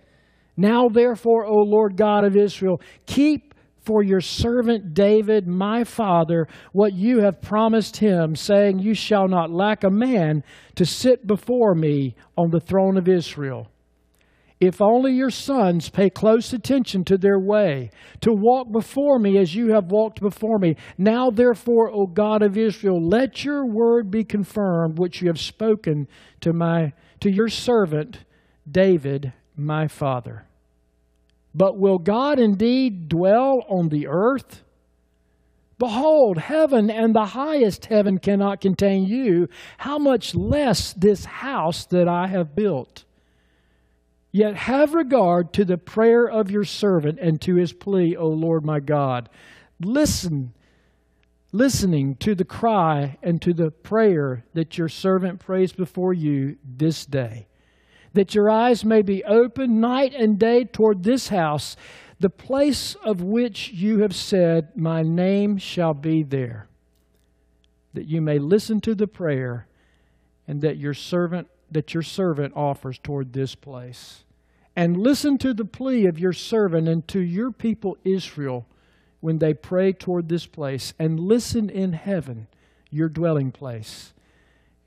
Now, 0.58 0.90
therefore, 0.90 1.46
O 1.46 1.56
Lord 1.56 1.96
God 1.96 2.26
of 2.26 2.36
Israel, 2.36 2.82
keep 3.06 3.56
for 3.80 4.04
your 4.04 4.20
servant 4.20 4.94
David, 4.94 5.48
my 5.48 5.86
father, 5.86 6.50
what 6.74 6.92
you 6.92 7.22
have 7.22 7.42
promised 7.42 7.96
him, 7.96 8.36
saying, 8.36 8.80
You 8.80 8.94
shall 8.94 9.30
not 9.30 9.52
lack 9.52 9.86
a 9.86 9.90
man 9.90 10.44
to 10.76 10.86
sit 10.86 11.26
before 11.26 11.76
me 11.76 12.16
on 12.38 12.52
the 12.52 12.60
throne 12.60 12.98
of 12.98 13.08
Israel. 13.08 13.71
If 14.62 14.80
only 14.80 15.14
your 15.14 15.32
sons 15.32 15.90
pay 15.90 16.12
close 16.12 16.54
attention 16.54 17.04
to 17.06 17.18
their 17.18 17.40
way, 17.40 17.90
to 18.22 18.32
walk 18.32 18.72
before 18.72 19.18
me 19.18 19.40
as 19.40 19.56
you 19.56 19.74
have 19.74 19.92
walked 19.92 20.22
before 20.22 20.60
me. 20.60 20.76
Now, 21.00 21.32
therefore, 21.32 21.90
O 21.92 22.06
God 22.06 22.44
of 22.44 22.56
Israel, 22.56 23.02
let 23.02 23.44
your 23.44 23.66
word 23.66 24.12
be 24.12 24.24
confirmed, 24.24 25.00
which 25.00 25.20
you 25.20 25.30
have 25.30 25.40
spoken 25.40 26.08
to, 26.42 26.54
my, 26.54 26.94
to 27.22 27.32
your 27.32 27.50
servant 27.50 28.20
David, 28.70 29.34
my 29.58 29.88
father. 29.88 30.46
But 31.56 31.80
will 31.80 31.98
God 31.98 32.38
indeed 32.38 33.10
dwell 33.10 33.66
on 33.68 33.90
the 33.90 34.06
earth? 34.08 34.62
Behold, 35.80 36.38
heaven 36.38 36.92
and 36.92 37.16
the 37.16 37.26
highest 37.26 37.88
heaven 37.88 38.20
cannot 38.20 38.62
contain 38.62 39.06
you. 39.06 39.50
How 39.80 39.98
much 39.98 40.36
less 40.36 40.94
this 40.94 41.26
house 41.26 41.86
that 41.86 42.08
I 42.08 42.28
have 42.28 42.56
built? 42.56 43.06
Yet 44.32 44.56
have 44.56 44.94
regard 44.94 45.52
to 45.54 45.66
the 45.66 45.78
prayer 45.78 46.26
of 46.26 46.50
your 46.50 46.64
servant 46.64 47.20
and 47.20 47.42
to 47.42 47.56
his 47.56 47.74
plea, 47.74 48.16
O 48.16 48.28
Lord 48.28 48.64
my 48.66 48.80
God. 48.80 49.30
Listen, 49.80 50.54
listening 51.52 52.16
to 52.16 52.34
the 52.34 52.46
cry 52.46 53.18
and 53.22 53.42
to 53.42 53.54
the 53.54 53.72
prayer 53.72 54.46
that 54.54 54.78
your 54.78 54.88
servant 54.88 55.40
prays 55.40 55.74
before 55.74 56.14
you 56.14 56.58
this 56.64 57.06
day. 57.06 57.48
That 58.14 58.34
your 58.34 58.50
eyes 58.50 58.86
may 58.86 59.02
be 59.02 59.24
open 59.24 59.82
night 59.82 60.14
and 60.14 60.40
day 60.40 60.64
toward 60.64 61.04
this 61.04 61.28
house, 61.28 61.76
the 62.20 62.30
place 62.30 62.96
of 63.04 63.22
which 63.22 63.72
you 63.72 64.00
have 64.00 64.16
said, 64.16 64.78
My 64.78 65.02
name 65.02 65.58
shall 65.58 65.94
be 65.94 66.24
there. 66.24 66.68
That 67.94 68.06
you 68.06 68.22
may 68.22 68.40
listen 68.40 68.80
to 68.82 68.96
the 68.96 69.08
prayer 69.08 69.68
and 70.48 70.62
that 70.62 70.78
your 70.78 70.94
servant 70.94 71.48
that 71.72 71.94
your 71.94 72.04
servant 72.04 72.54
offers 72.56 73.00
toward 73.00 73.34
this 73.34 73.56
place. 73.56 74.24
And 74.76 74.98
listen 74.98 75.38
to 75.40 75.54
the 75.54 75.66
plea 75.66 76.06
of 76.06 76.20
your 76.20 76.34
servant 76.34 76.88
and 76.88 77.08
to 77.10 77.20
your 77.20 77.52
people 77.52 77.98
Israel 78.04 78.66
when 79.20 79.40
they 79.40 79.54
pray 79.54 79.94
toward 79.94 80.30
this 80.30 80.46
place. 80.46 80.94
And 81.00 81.20
listen 81.20 81.70
in 81.70 81.94
heaven, 81.94 82.48
your 82.90 83.10
dwelling 83.10 83.52
place. 83.52 84.14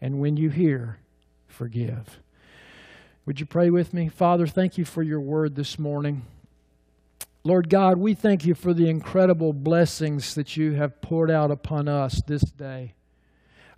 And 0.00 0.20
when 0.20 0.36
you 0.36 0.50
hear, 0.50 0.98
forgive. 1.48 2.20
Would 3.26 3.40
you 3.40 3.46
pray 3.46 3.70
with 3.70 3.94
me? 3.94 4.08
Father, 4.08 4.46
thank 4.46 4.76
you 4.76 4.84
for 4.84 5.02
your 5.02 5.20
word 5.20 5.54
this 5.54 5.78
morning. 5.78 6.22
Lord 7.42 7.68
God, 7.68 7.98
we 7.98 8.14
thank 8.14 8.44
you 8.46 8.54
for 8.54 8.72
the 8.72 8.88
incredible 8.88 9.52
blessings 9.52 10.34
that 10.34 10.56
you 10.56 10.72
have 10.72 11.00
poured 11.02 11.30
out 11.30 11.50
upon 11.50 11.88
us 11.88 12.22
this 12.26 12.42
day. 12.42 12.94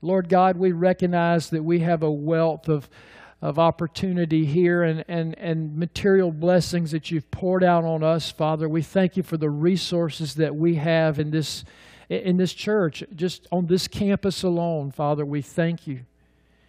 Lord 0.02 0.28
God, 0.28 0.56
we 0.56 0.72
recognize 0.72 1.50
that 1.50 1.62
we 1.62 1.80
have 1.80 2.02
a 2.02 2.10
wealth 2.10 2.68
of, 2.68 2.88
of 3.40 3.58
opportunity 3.58 4.44
here 4.44 4.82
and, 4.82 5.04
and, 5.08 5.36
and 5.38 5.76
material 5.76 6.30
blessings 6.30 6.90
that 6.90 7.10
you've 7.10 7.30
poured 7.30 7.64
out 7.64 7.84
on 7.84 8.02
us, 8.02 8.30
Father. 8.30 8.68
We 8.68 8.82
thank 8.82 9.16
you 9.16 9.22
for 9.22 9.36
the 9.36 9.50
resources 9.50 10.34
that 10.34 10.54
we 10.54 10.76
have 10.76 11.18
in 11.18 11.30
this, 11.30 11.64
in 12.08 12.36
this 12.36 12.52
church, 12.52 13.02
just 13.14 13.46
on 13.50 13.66
this 13.66 13.88
campus 13.88 14.42
alone, 14.42 14.90
Father. 14.90 15.24
We 15.24 15.42
thank 15.42 15.86
you. 15.86 16.00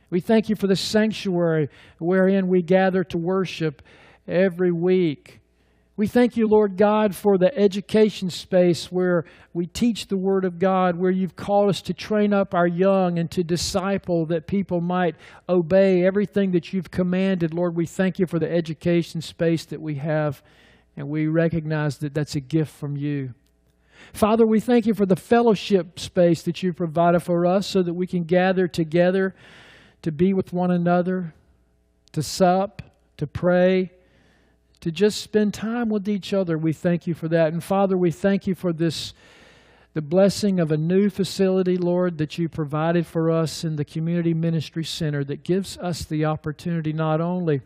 We 0.10 0.22
thank 0.22 0.48
you 0.48 0.56
for 0.56 0.68
the 0.68 0.76
sanctuary 0.76 1.70
wherein 2.00 2.48
we 2.48 2.62
gather 2.62 3.04
to 3.06 3.18
worship 3.18 3.82
every 4.28 4.72
week. 4.72 5.37
We 5.98 6.06
thank 6.06 6.38
you, 6.38 6.48
Lord 6.48 6.78
God, 6.78 7.16
for 7.16 7.40
the 7.40 7.58
education 7.58 8.30
space 8.30 8.92
where 8.92 9.26
we 9.52 9.66
teach 9.66 10.06
the 10.06 10.16
Word 10.16 10.46
of 10.46 10.60
God, 10.60 10.96
where 10.96 11.10
you've 11.10 11.36
called 11.36 11.70
us 11.70 11.82
to 11.82 11.94
train 11.94 12.34
up 12.34 12.54
our 12.54 12.68
young 12.68 13.18
and 13.18 13.32
to 13.32 13.44
disciple 13.44 14.28
that 14.28 14.46
people 14.46 14.80
might 14.80 15.16
obey 15.50 16.06
everything 16.06 16.52
that 16.52 16.72
you've 16.72 16.92
commanded. 16.92 17.52
Lord, 17.52 17.76
we 17.76 17.88
thank 17.88 18.20
you 18.20 18.28
for 18.28 18.38
the 18.38 18.50
education 18.50 19.22
space 19.22 19.66
that 19.66 19.82
we 19.82 19.96
have, 19.96 20.44
and 20.96 21.10
we 21.10 21.26
recognize 21.26 21.98
that 21.98 22.14
that's 22.14 22.36
a 22.36 22.42
gift 22.42 22.76
from 22.76 22.96
you. 22.96 23.34
Father, 24.14 24.46
we 24.46 24.60
thank 24.60 24.86
you 24.86 24.94
for 24.94 25.08
the 25.08 25.16
fellowship 25.16 26.00
space 26.00 26.44
that 26.44 26.62
you've 26.62 26.78
provided 26.78 27.22
for 27.22 27.48
us 27.48 27.66
so 27.66 27.82
that 27.82 27.96
we 27.96 28.06
can 28.06 28.24
gather 28.24 28.68
together 28.68 29.34
to 30.04 30.12
be 30.12 30.32
with 30.32 30.54
one 30.54 30.70
another, 30.70 31.34
to 32.12 32.22
sup, 32.22 32.84
to 33.18 33.26
pray 33.26 33.90
to 34.88 34.92
just 34.94 35.20
spend 35.20 35.54
time 35.54 35.90
with 35.90 36.08
each 36.08 36.34
other. 36.34 36.58
We 36.58 36.72
thank 36.72 37.08
you 37.08 37.14
for 37.14 37.28
that. 37.28 37.52
And 37.52 37.62
Father, 37.62 37.98
we 37.98 38.10
thank 38.10 38.48
you 38.48 38.56
for 38.56 38.72
this 38.72 39.14
the 39.94 40.02
blessing 40.02 40.62
of 40.62 40.72
a 40.72 40.78
new 40.78 41.10
facility, 41.10 41.76
Lord, 41.76 42.20
that 42.20 42.38
you 42.38 42.48
provided 42.48 43.06
for 43.06 43.30
us 43.30 43.66
in 43.66 43.76
the 43.76 43.84
Community 43.84 44.34
Ministry 44.34 44.86
Center 44.86 45.26
that 45.26 45.44
gives 45.44 45.78
us 45.80 46.06
the 46.06 46.24
opportunity 46.24 46.94
not 46.94 47.20
only 47.20 47.60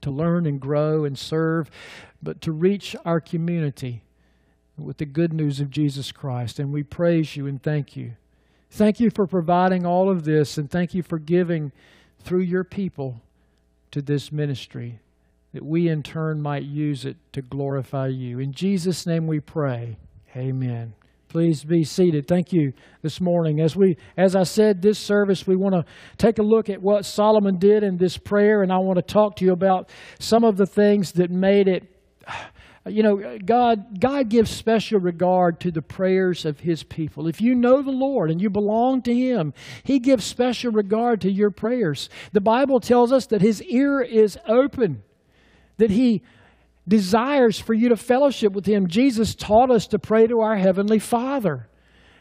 to 0.00 0.10
learn 0.10 0.46
and 0.46 0.58
grow 0.58 1.04
and 1.04 1.18
serve, 1.18 1.70
but 2.22 2.40
to 2.40 2.50
reach 2.50 2.96
our 3.04 3.20
community 3.20 4.02
with 4.78 4.96
the 4.96 5.04
good 5.04 5.34
news 5.34 5.60
of 5.60 5.68
Jesus 5.68 6.12
Christ. 6.12 6.58
And 6.58 6.72
we 6.72 6.82
praise 6.82 7.36
you 7.36 7.46
and 7.46 7.62
thank 7.62 7.94
you. 7.94 8.12
Thank 8.70 9.00
you 9.00 9.10
for 9.10 9.26
providing 9.26 9.84
all 9.84 10.08
of 10.08 10.24
this, 10.24 10.56
and 10.56 10.70
thank 10.70 10.94
you 10.94 11.02
for 11.02 11.18
giving 11.18 11.72
through 12.20 12.40
your 12.40 12.64
people 12.64 13.20
to 13.90 14.00
this 14.00 14.32
ministry 14.32 14.98
that 15.52 15.64
we 15.64 15.88
in 15.88 16.02
turn 16.02 16.40
might 16.40 16.64
use 16.64 17.04
it 17.04 17.16
to 17.32 17.42
glorify 17.42 18.06
you. 18.06 18.38
In 18.38 18.52
Jesus' 18.52 19.06
name 19.06 19.26
we 19.26 19.40
pray. 19.40 19.98
Amen. 20.34 20.94
Please 21.28 21.64
be 21.64 21.82
seated. 21.84 22.28
Thank 22.28 22.52
you 22.52 22.74
this 23.00 23.18
morning. 23.20 23.60
As 23.60 23.74
we 23.74 23.96
as 24.18 24.36
I 24.36 24.42
said 24.42 24.82
this 24.82 24.98
service 24.98 25.46
we 25.46 25.56
want 25.56 25.74
to 25.74 25.84
take 26.18 26.38
a 26.38 26.42
look 26.42 26.68
at 26.68 26.82
what 26.82 27.06
Solomon 27.06 27.58
did 27.58 27.82
in 27.82 27.96
this 27.96 28.18
prayer 28.18 28.62
and 28.62 28.70
I 28.70 28.78
want 28.78 28.96
to 28.96 29.02
talk 29.02 29.36
to 29.36 29.44
you 29.44 29.52
about 29.52 29.88
some 30.18 30.44
of 30.44 30.58
the 30.58 30.66
things 30.66 31.12
that 31.12 31.30
made 31.30 31.68
it 31.68 31.84
you 32.86 33.02
know 33.02 33.38
God 33.38 33.98
God 33.98 34.28
gives 34.28 34.50
special 34.50 35.00
regard 35.00 35.58
to 35.60 35.70
the 35.70 35.80
prayers 35.80 36.44
of 36.44 36.60
his 36.60 36.82
people. 36.82 37.26
If 37.26 37.40
you 37.40 37.54
know 37.54 37.80
the 37.80 37.90
Lord 37.90 38.30
and 38.30 38.40
you 38.40 38.50
belong 38.50 39.00
to 39.02 39.14
him, 39.14 39.54
he 39.84 39.98
gives 40.00 40.24
special 40.24 40.70
regard 40.70 41.22
to 41.22 41.30
your 41.30 41.50
prayers. 41.50 42.10
The 42.32 42.42
Bible 42.42 42.78
tells 42.78 43.10
us 43.10 43.24
that 43.26 43.40
his 43.40 43.62
ear 43.62 44.02
is 44.02 44.38
open 44.46 45.02
that 45.82 45.90
He 45.90 46.22
desires 46.86 47.58
for 47.58 47.74
you 47.74 47.88
to 47.88 47.96
fellowship 47.96 48.52
with 48.52 48.66
Him. 48.66 48.86
Jesus 48.86 49.34
taught 49.34 49.68
us 49.68 49.88
to 49.88 49.98
pray 49.98 50.28
to 50.28 50.38
our 50.38 50.56
Heavenly 50.56 51.00
Father. 51.00 51.68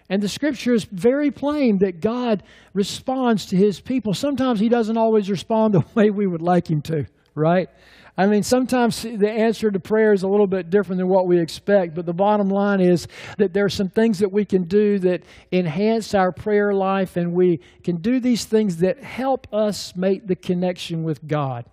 And 0.09 0.19
the 0.19 0.27
scripture 0.27 0.73
is 0.73 0.85
very 0.85 1.29
plain 1.29 1.77
that 1.77 2.01
God 2.01 2.41
responds 2.73 3.45
to 3.47 3.55
His 3.55 3.79
people. 3.79 4.15
Sometimes 4.15 4.59
He 4.59 4.67
doesn't 4.67 4.97
always 4.97 5.29
respond 5.29 5.75
the 5.75 5.83
way 5.93 6.09
we 6.09 6.25
would 6.25 6.41
like 6.41 6.71
Him 6.71 6.81
to, 6.83 7.05
right? 7.35 7.69
I 8.17 8.25
mean, 8.25 8.41
sometimes 8.41 9.03
the 9.03 9.29
answer 9.29 9.69
to 9.69 9.79
prayer 9.79 10.11
is 10.11 10.23
a 10.23 10.27
little 10.27 10.47
bit 10.47 10.71
different 10.71 10.97
than 10.97 11.07
what 11.07 11.27
we 11.27 11.39
expect, 11.39 11.93
but 11.93 12.07
the 12.07 12.13
bottom 12.13 12.49
line 12.49 12.81
is 12.81 13.07
that 13.37 13.53
there 13.53 13.65
are 13.65 13.69
some 13.69 13.89
things 13.89 14.17
that 14.19 14.31
we 14.31 14.43
can 14.43 14.63
do 14.63 14.97
that 14.99 15.21
enhance 15.51 16.15
our 16.15 16.31
prayer 16.31 16.73
life, 16.73 17.15
and 17.15 17.33
we 17.33 17.59
can 17.83 17.97
do 17.97 18.19
these 18.19 18.45
things 18.45 18.77
that 18.77 19.03
help 19.03 19.45
us 19.53 19.95
make 19.95 20.25
the 20.25 20.35
connection 20.35 21.03
with 21.03 21.27
God. 21.27 21.65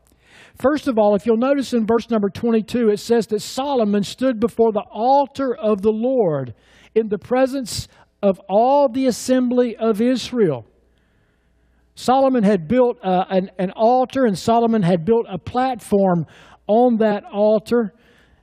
First 0.58 0.88
of 0.88 0.98
all, 0.98 1.14
if 1.14 1.24
you'll 1.24 1.36
notice 1.36 1.72
in 1.72 1.86
verse 1.86 2.10
number 2.10 2.28
22, 2.28 2.90
it 2.90 2.98
says 2.98 3.28
that 3.28 3.40
Solomon 3.40 4.02
stood 4.02 4.40
before 4.40 4.72
the 4.72 4.84
altar 4.90 5.54
of 5.54 5.82
the 5.82 5.92
Lord 5.92 6.52
in 6.96 7.08
the 7.08 7.18
presence 7.18 7.86
of 8.22 8.40
all 8.48 8.88
the 8.88 9.06
assembly 9.06 9.76
of 9.76 10.00
Israel. 10.00 10.66
Solomon 11.94 12.42
had 12.42 12.66
built 12.66 12.98
uh, 13.04 13.24
an, 13.30 13.50
an 13.58 13.70
altar, 13.72 14.24
and 14.24 14.36
Solomon 14.36 14.82
had 14.82 15.04
built 15.04 15.26
a 15.28 15.38
platform 15.38 16.26
on 16.66 16.96
that 16.96 17.24
altar. 17.24 17.94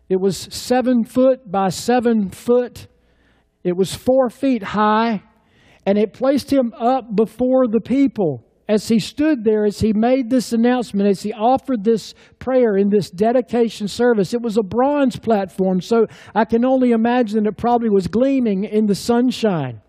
It 0.08 0.18
was 0.18 0.38
seven 0.38 1.04
foot 1.04 1.52
by 1.52 1.70
seven 1.70 2.30
foot, 2.30 2.88
it 3.64 3.76
was 3.76 3.94
four 3.94 4.30
feet 4.30 4.64
high, 4.64 5.24
and 5.86 5.98
it 5.98 6.14
placed 6.14 6.52
him 6.52 6.74
up 6.78 7.14
before 7.14 7.68
the 7.68 7.82
people 7.82 8.45
as 8.68 8.88
he 8.88 9.00
stood 9.00 9.44
there, 9.44 9.66
as 9.66 9.80
he 9.80 9.94
made 9.94 10.30
this 10.30 10.52
announcement, 10.52 11.08
as 11.08 11.22
he 11.22 11.32
offered 11.32 11.84
this 11.84 12.16
prayer 12.40 12.76
in 12.76 12.90
this 12.90 13.12
dedication 13.12 13.88
service, 13.88 14.34
it 14.34 14.42
was 14.42 14.58
a 14.58 14.64
bronze 14.64 15.18
platform, 15.18 15.82
so 15.82 16.08
I 16.34 16.46
can 16.46 16.66
only 16.66 16.92
imagine 16.92 17.46
it 17.46 17.58
probably 17.58 17.90
was 17.90 18.08
gleaming 18.08 18.64
in 18.64 18.88
the 18.88 18.96
sunshine. 18.96 19.82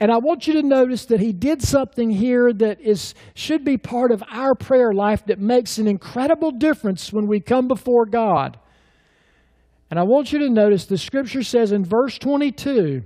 And 0.00 0.10
I 0.10 0.16
want 0.16 0.46
you 0.46 0.54
to 0.54 0.62
notice 0.62 1.04
that 1.06 1.20
he 1.20 1.32
did 1.32 1.62
something 1.62 2.10
here 2.10 2.52
that 2.54 2.80
is, 2.80 3.14
should 3.34 3.64
be 3.64 3.76
part 3.76 4.10
of 4.10 4.22
our 4.32 4.54
prayer 4.54 4.92
life 4.92 5.26
that 5.26 5.38
makes 5.38 5.78
an 5.78 5.86
incredible 5.86 6.50
difference 6.50 7.12
when 7.12 7.28
we 7.28 7.40
come 7.40 7.68
before 7.68 8.06
God. 8.06 8.58
And 9.90 10.00
I 10.00 10.02
want 10.04 10.32
you 10.32 10.38
to 10.40 10.48
notice 10.48 10.86
the 10.86 10.96
scripture 10.96 11.42
says 11.42 11.70
in 11.70 11.84
verse 11.84 12.18
22 12.18 13.02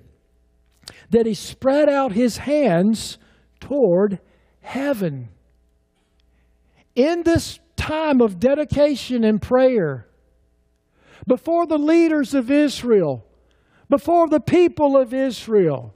that 1.10 1.26
he 1.26 1.34
spread 1.34 1.88
out 1.88 2.12
his 2.12 2.38
hands 2.38 3.18
toward 3.60 4.20
heaven. 4.66 5.28
In 6.96 7.22
this 7.22 7.60
time 7.76 8.20
of 8.20 8.40
dedication 8.40 9.22
and 9.22 9.40
prayer, 9.40 10.08
before 11.26 11.66
the 11.66 11.78
leaders 11.78 12.34
of 12.34 12.50
Israel, 12.50 13.24
before 13.88 14.28
the 14.28 14.40
people 14.40 14.96
of 14.96 15.14
Israel, 15.14 15.94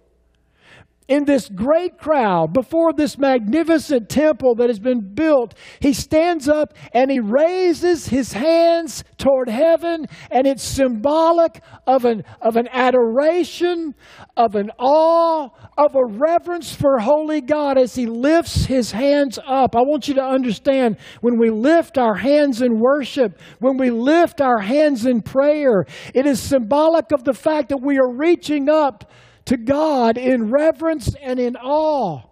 in 1.10 1.24
this 1.24 1.48
great 1.48 1.98
crowd 1.98 2.52
before 2.52 2.92
this 2.92 3.18
magnificent 3.18 4.08
temple 4.08 4.54
that 4.54 4.70
has 4.70 4.78
been 4.78 5.00
built, 5.12 5.54
he 5.80 5.92
stands 5.92 6.48
up 6.48 6.72
and 6.94 7.10
he 7.10 7.18
raises 7.18 8.06
his 8.06 8.32
hands 8.32 9.02
toward 9.18 9.48
heaven, 9.48 10.06
and 10.30 10.46
it's 10.46 10.62
symbolic 10.62 11.62
of 11.84 12.04
an, 12.04 12.22
of 12.40 12.56
an 12.56 12.68
adoration, 12.72 13.92
of 14.36 14.54
an 14.54 14.70
awe, 14.78 15.48
of 15.76 15.96
a 15.96 16.04
reverence 16.04 16.72
for 16.72 17.00
holy 17.00 17.40
God 17.40 17.76
as 17.76 17.96
he 17.96 18.06
lifts 18.06 18.66
his 18.66 18.92
hands 18.92 19.36
up. 19.44 19.74
I 19.74 19.80
want 19.80 20.06
you 20.06 20.14
to 20.14 20.24
understand 20.24 20.96
when 21.22 21.40
we 21.40 21.50
lift 21.50 21.98
our 21.98 22.14
hands 22.14 22.62
in 22.62 22.78
worship, 22.78 23.36
when 23.58 23.76
we 23.76 23.90
lift 23.90 24.40
our 24.40 24.60
hands 24.60 25.06
in 25.06 25.22
prayer, 25.22 25.86
it 26.14 26.24
is 26.24 26.40
symbolic 26.40 27.10
of 27.10 27.24
the 27.24 27.34
fact 27.34 27.70
that 27.70 27.82
we 27.82 27.98
are 27.98 28.14
reaching 28.14 28.68
up 28.68 29.10
to 29.50 29.56
God 29.56 30.16
in 30.16 30.48
reverence 30.52 31.12
and 31.20 31.40
in 31.40 31.56
awe. 31.56 32.22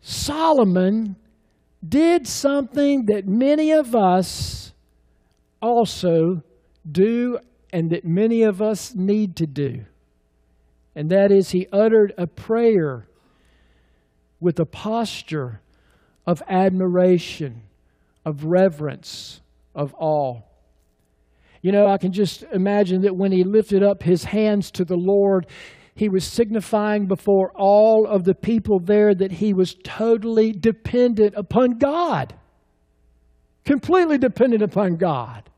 Solomon 0.00 1.16
did 1.86 2.28
something 2.28 3.06
that 3.06 3.26
many 3.26 3.72
of 3.72 3.96
us 3.96 4.72
also 5.60 6.40
do 6.88 7.40
and 7.72 7.90
that 7.90 8.04
many 8.04 8.42
of 8.42 8.62
us 8.62 8.94
need 8.94 9.34
to 9.34 9.46
do. 9.48 9.86
And 10.94 11.10
that 11.10 11.32
is, 11.32 11.50
he 11.50 11.66
uttered 11.72 12.14
a 12.16 12.28
prayer 12.28 13.08
with 14.38 14.60
a 14.60 14.66
posture 14.66 15.62
of 16.28 16.44
admiration, 16.48 17.62
of 18.24 18.44
reverence, 18.44 19.40
of 19.74 19.92
awe. 19.98 20.42
You 21.60 21.72
know, 21.72 21.88
I 21.88 21.98
can 21.98 22.12
just 22.12 22.44
imagine 22.52 23.02
that 23.02 23.16
when 23.16 23.32
he 23.32 23.42
lifted 23.42 23.82
up 23.82 24.04
his 24.04 24.22
hands 24.22 24.70
to 24.72 24.84
the 24.84 24.96
Lord, 24.96 25.48
he 25.94 26.08
was 26.08 26.24
signifying 26.24 27.06
before 27.06 27.52
all 27.54 28.06
of 28.06 28.24
the 28.24 28.34
people 28.34 28.80
there 28.80 29.14
that 29.14 29.32
he 29.32 29.54
was 29.54 29.76
totally 29.84 30.52
dependent 30.52 31.34
upon 31.36 31.78
God. 31.78 32.34
Completely 33.64 34.18
dependent 34.18 34.62
upon 34.62 34.96
God. 34.96 35.48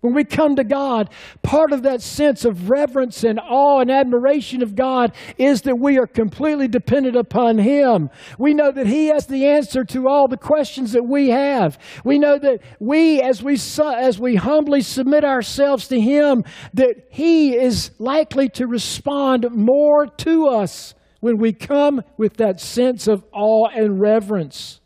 When 0.00 0.14
we 0.14 0.22
come 0.22 0.54
to 0.54 0.62
God, 0.62 1.10
part 1.42 1.72
of 1.72 1.82
that 1.82 2.02
sense 2.02 2.44
of 2.44 2.70
reverence 2.70 3.24
and 3.24 3.40
awe 3.40 3.80
and 3.80 3.90
admiration 3.90 4.62
of 4.62 4.76
God 4.76 5.12
is 5.36 5.62
that 5.62 5.80
we 5.80 5.98
are 5.98 6.06
completely 6.06 6.68
dependent 6.68 7.16
upon 7.16 7.58
Him. 7.58 8.08
We 8.38 8.54
know 8.54 8.70
that 8.70 8.86
He 8.86 9.08
has 9.08 9.26
the 9.26 9.46
answer 9.46 9.82
to 9.86 10.06
all 10.06 10.28
the 10.28 10.36
questions 10.36 10.92
that 10.92 11.04
we 11.04 11.30
have. 11.30 11.78
We 12.04 12.20
know 12.20 12.38
that 12.38 12.60
we, 12.78 13.20
as 13.20 13.42
we, 13.42 13.58
as 13.80 14.20
we 14.20 14.36
humbly 14.36 14.82
submit 14.82 15.24
ourselves 15.24 15.88
to 15.88 16.00
Him, 16.00 16.44
that 16.74 17.08
He 17.10 17.56
is 17.56 17.90
likely 17.98 18.48
to 18.50 18.68
respond 18.68 19.50
more 19.50 20.06
to 20.06 20.46
us 20.46 20.94
when 21.18 21.38
we 21.38 21.52
come 21.52 22.02
with 22.16 22.36
that 22.36 22.60
sense 22.60 23.08
of 23.08 23.24
awe 23.32 23.66
and 23.74 24.00
reverence. 24.00 24.80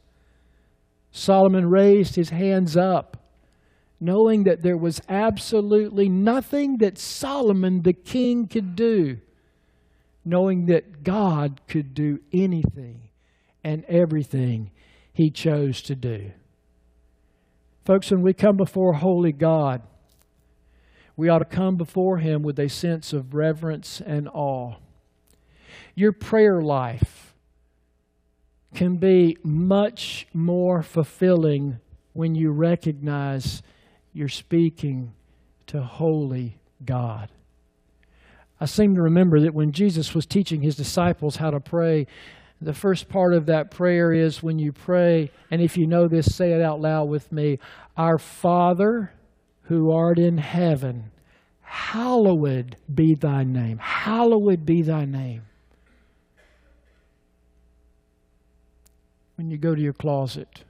Solomon 1.10 1.68
raised 1.68 2.16
his 2.16 2.30
hands 2.30 2.74
up 2.74 3.21
knowing 4.02 4.42
that 4.42 4.62
there 4.62 4.76
was 4.76 5.00
absolutely 5.08 6.08
nothing 6.08 6.78
that 6.78 6.98
Solomon 6.98 7.82
the 7.82 7.92
king 7.92 8.48
could 8.48 8.74
do, 8.74 9.16
knowing 10.24 10.66
that 10.66 11.04
God 11.04 11.60
could 11.68 11.94
do 11.94 12.18
anything 12.32 13.00
and 13.62 13.84
everything 13.84 14.72
he 15.12 15.30
chose 15.30 15.80
to 15.82 15.94
do. 15.94 16.32
Folks, 17.84 18.10
when 18.10 18.22
we 18.22 18.32
come 18.32 18.56
before 18.56 18.94
holy 18.94 19.30
God, 19.30 19.82
we 21.16 21.28
ought 21.28 21.38
to 21.38 21.44
come 21.44 21.76
before 21.76 22.18
him 22.18 22.42
with 22.42 22.58
a 22.58 22.68
sense 22.68 23.12
of 23.12 23.34
reverence 23.34 24.02
and 24.04 24.28
awe. 24.34 24.74
Your 25.94 26.10
prayer 26.10 26.60
life 26.60 27.36
can 28.74 28.96
be 28.96 29.36
much 29.44 30.26
more 30.34 30.82
fulfilling 30.82 31.78
when 32.14 32.34
you 32.34 32.50
recognize 32.50 33.62
you're 34.12 34.28
speaking 34.28 35.12
to 35.68 35.82
holy 35.82 36.58
God. 36.84 37.30
I 38.60 38.66
seem 38.66 38.94
to 38.94 39.02
remember 39.02 39.40
that 39.40 39.54
when 39.54 39.72
Jesus 39.72 40.14
was 40.14 40.26
teaching 40.26 40.62
his 40.62 40.76
disciples 40.76 41.36
how 41.36 41.50
to 41.50 41.60
pray, 41.60 42.06
the 42.60 42.72
first 42.72 43.08
part 43.08 43.34
of 43.34 43.46
that 43.46 43.70
prayer 43.72 44.12
is 44.12 44.42
when 44.42 44.58
you 44.58 44.70
pray, 44.72 45.30
and 45.50 45.60
if 45.60 45.76
you 45.76 45.86
know 45.86 46.06
this, 46.06 46.36
say 46.36 46.52
it 46.52 46.62
out 46.62 46.80
loud 46.80 47.08
with 47.08 47.32
me 47.32 47.58
Our 47.96 48.18
Father 48.18 49.12
who 49.62 49.90
art 49.90 50.18
in 50.18 50.38
heaven, 50.38 51.10
hallowed 51.62 52.76
be 52.92 53.14
thy 53.14 53.42
name. 53.42 53.78
Hallowed 53.78 54.64
be 54.64 54.82
thy 54.82 55.06
name. 55.06 55.42
When 59.36 59.50
you 59.50 59.56
go 59.56 59.74
to 59.74 59.80
your 59.80 59.94
closet, 59.94 60.64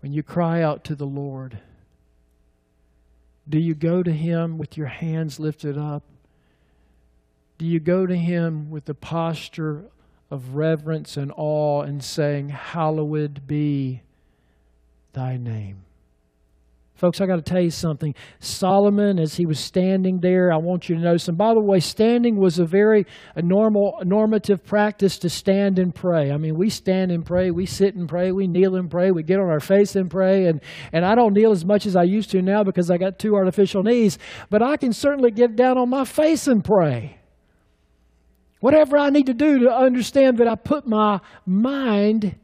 when 0.00 0.12
you 0.12 0.22
cry 0.22 0.62
out 0.62 0.84
to 0.84 0.94
the 0.94 1.06
Lord? 1.06 1.58
Do 3.48 3.58
you 3.58 3.74
go 3.74 4.02
to 4.02 4.12
Him 4.12 4.58
with 4.58 4.76
your 4.76 4.86
hands 4.86 5.40
lifted 5.40 5.78
up? 5.78 6.02
Do 7.56 7.66
you 7.66 7.80
go 7.80 8.06
to 8.06 8.16
Him 8.16 8.70
with 8.70 8.84
the 8.84 8.94
posture 8.94 9.84
of 10.30 10.54
reverence 10.54 11.16
and 11.16 11.32
awe 11.36 11.82
and 11.82 12.04
saying, 12.04 12.50
Hallowed 12.50 13.46
be 13.46 14.02
thy 15.12 15.36
name? 15.36 15.84
Folks, 16.98 17.20
I 17.20 17.26
got 17.26 17.36
to 17.36 17.42
tell 17.42 17.60
you 17.60 17.70
something. 17.70 18.12
Solomon, 18.40 19.20
as 19.20 19.36
he 19.36 19.46
was 19.46 19.60
standing 19.60 20.18
there, 20.20 20.52
I 20.52 20.56
want 20.56 20.88
you 20.88 20.96
to 20.96 21.00
know 21.00 21.16
some. 21.16 21.36
By 21.36 21.54
the 21.54 21.62
way, 21.62 21.78
standing 21.78 22.36
was 22.36 22.58
a 22.58 22.64
very 22.64 23.06
a 23.36 23.42
normal, 23.42 24.00
normative 24.02 24.64
practice 24.64 25.16
to 25.18 25.30
stand 25.30 25.78
and 25.78 25.94
pray. 25.94 26.32
I 26.32 26.38
mean, 26.38 26.58
we 26.58 26.68
stand 26.68 27.12
and 27.12 27.24
pray, 27.24 27.52
we 27.52 27.66
sit 27.66 27.94
and 27.94 28.08
pray, 28.08 28.32
we 28.32 28.48
kneel 28.48 28.74
and 28.74 28.90
pray, 28.90 29.12
we 29.12 29.22
get 29.22 29.38
on 29.38 29.48
our 29.48 29.60
face 29.60 29.94
and 29.94 30.10
pray. 30.10 30.46
And, 30.46 30.60
and 30.92 31.06
I 31.06 31.14
don't 31.14 31.34
kneel 31.34 31.52
as 31.52 31.64
much 31.64 31.86
as 31.86 31.94
I 31.94 32.02
used 32.02 32.30
to 32.30 32.42
now 32.42 32.64
because 32.64 32.90
I 32.90 32.98
got 32.98 33.20
two 33.20 33.36
artificial 33.36 33.84
knees, 33.84 34.18
but 34.50 34.60
I 34.60 34.76
can 34.76 34.92
certainly 34.92 35.30
get 35.30 35.54
down 35.54 35.78
on 35.78 35.88
my 35.88 36.04
face 36.04 36.48
and 36.48 36.64
pray. 36.64 37.20
Whatever 38.58 38.98
I 38.98 39.10
need 39.10 39.26
to 39.26 39.34
do 39.34 39.60
to 39.60 39.70
understand 39.70 40.38
that 40.38 40.48
I 40.48 40.56
put 40.56 40.84
my 40.84 41.20
mind 41.46 42.34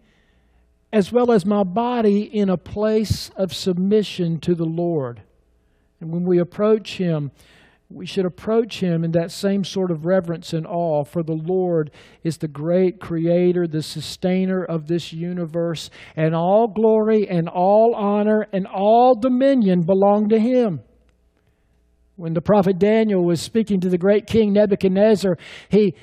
as 0.95 1.11
well 1.11 1.33
as 1.33 1.45
my 1.45 1.65
body 1.65 2.23
in 2.23 2.49
a 2.49 2.57
place 2.57 3.29
of 3.37 3.53
submission 3.53 4.39
to 4.39 4.55
the 4.55 4.65
Lord. 4.65 5.21
And 6.01 6.13
when 6.13 6.25
we 6.25 6.39
approach 6.39 6.99
Him, 6.99 7.33
we 7.91 8.07
should 8.07 8.25
approach 8.25 8.79
Him 8.79 9.03
in 9.03 9.11
that 9.11 9.33
same 9.33 9.65
sort 9.65 9.91
of 9.91 10.07
reverence 10.07 10.53
and 10.53 10.65
awe, 10.65 11.03
for 11.03 11.25
the 11.25 11.33
Lord 11.33 11.91
is 12.23 12.37
the 12.37 12.47
great 12.47 13.01
creator, 13.01 13.67
the 13.67 13.83
sustainer 13.83 14.63
of 14.63 14.87
this 14.87 15.13
universe, 15.13 15.91
and 16.15 16.33
all 16.33 16.69
glory 16.69 17.29
and 17.29 17.49
all 17.49 17.97
honor 17.97 18.47
and 18.53 18.65
all 18.65 19.17
dominion 19.17 19.81
belong 19.81 20.29
to 20.29 20.39
Him. 20.39 20.81
When 22.15 22.35
the 22.35 22.41
prophet 22.41 22.79
Daniel 22.79 23.25
was 23.25 23.43
speaking 23.43 23.81
to 23.81 23.89
the 23.89 23.99
great 23.99 24.29
king 24.29 24.53
Nebuchadnezzar, 24.53 25.37
he 25.69 25.97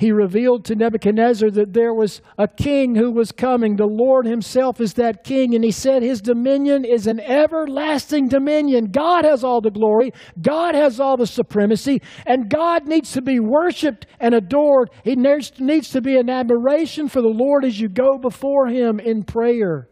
he 0.00 0.12
revealed 0.12 0.64
to 0.64 0.74
Nebuchadnezzar 0.74 1.50
that 1.50 1.74
there 1.74 1.92
was 1.92 2.22
a 2.38 2.48
king 2.48 2.94
who 2.94 3.10
was 3.10 3.32
coming. 3.32 3.76
The 3.76 3.84
Lord 3.84 4.24
himself 4.24 4.80
is 4.80 4.94
that 4.94 5.24
king. 5.24 5.54
And 5.54 5.62
he 5.62 5.70
said 5.70 6.02
his 6.02 6.22
dominion 6.22 6.86
is 6.86 7.06
an 7.06 7.20
everlasting 7.20 8.26
dominion. 8.28 8.92
God 8.92 9.26
has 9.26 9.44
all 9.44 9.60
the 9.60 9.70
glory, 9.70 10.14
God 10.40 10.74
has 10.74 11.00
all 11.00 11.18
the 11.18 11.26
supremacy, 11.26 12.00
and 12.24 12.48
God 12.48 12.88
needs 12.88 13.12
to 13.12 13.20
be 13.20 13.40
worshiped 13.40 14.06
and 14.18 14.34
adored. 14.34 14.88
He 15.04 15.16
needs 15.16 15.90
to 15.90 16.00
be 16.00 16.16
an 16.16 16.30
admiration 16.30 17.06
for 17.10 17.20
the 17.20 17.28
Lord 17.28 17.62
as 17.62 17.78
you 17.78 17.90
go 17.90 18.16
before 18.16 18.68
him 18.68 19.00
in 19.00 19.22
prayer. 19.22 19.86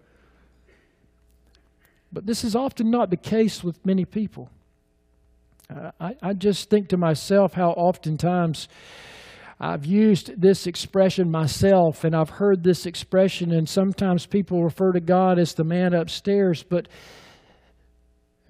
But 2.10 2.24
this 2.24 2.44
is 2.44 2.56
often 2.56 2.90
not 2.90 3.10
the 3.10 3.18
case 3.18 3.62
with 3.62 3.84
many 3.84 4.06
people. 4.06 4.48
I, 6.00 6.16
I 6.22 6.32
just 6.32 6.70
think 6.70 6.88
to 6.88 6.96
myself 6.96 7.52
how 7.52 7.72
oftentimes 7.72 8.68
I've 9.60 9.84
used 9.84 10.40
this 10.40 10.66
expression 10.66 11.30
myself, 11.30 12.04
and 12.04 12.14
I've 12.14 12.30
heard 12.30 12.62
this 12.62 12.86
expression, 12.86 13.52
and 13.52 13.68
sometimes 13.68 14.24
people 14.24 14.62
refer 14.62 14.92
to 14.92 15.00
God 15.00 15.38
as 15.38 15.54
the 15.54 15.64
man 15.64 15.94
upstairs, 15.94 16.62
but 16.62 16.88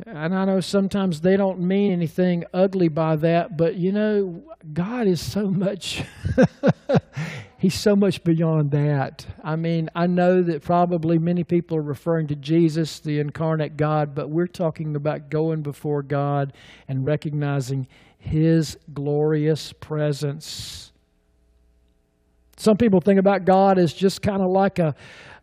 and 0.07 0.33
I 0.33 0.45
know 0.45 0.61
sometimes 0.61 1.21
they 1.21 1.37
don't 1.37 1.61
mean 1.61 1.91
anything 1.93 2.45
ugly 2.55 2.89
by 2.89 3.17
that, 3.17 3.57
but 3.57 3.75
you 3.75 3.91
know, 3.91 4.45
God 4.73 5.09
is 5.09 5.21
so 5.21 5.49
much, 5.49 6.05
He's 7.59 7.75
so 7.75 7.97
much 7.97 8.23
beyond 8.23 8.71
that. 8.71 9.27
I 9.43 9.57
mean, 9.57 9.91
I 9.97 10.07
know 10.07 10.43
that 10.43 10.63
probably 10.63 11.19
many 11.19 11.43
people 11.43 11.77
are 11.77 11.83
referring 11.83 12.29
to 12.29 12.37
Jesus, 12.37 13.01
the 13.01 13.19
incarnate 13.19 13.77
God, 13.77 14.15
but 14.15 14.31
we're 14.31 14.47
talking 14.47 14.95
about 14.95 15.31
going 15.31 15.63
before 15.63 16.05
God 16.05 16.53
and 16.87 17.05
recognizing 17.05 17.89
His 18.19 18.79
glorious 18.95 19.73
presence. 19.73 20.93
Some 22.59 22.77
people 22.77 23.01
think 23.01 23.21
about 23.21 23.45
God 23.45 23.79
as 23.79 23.93
just 23.93 24.21
kind 24.21 24.43
of 24.43 24.51
like 24.51 24.81
a, 24.81 24.95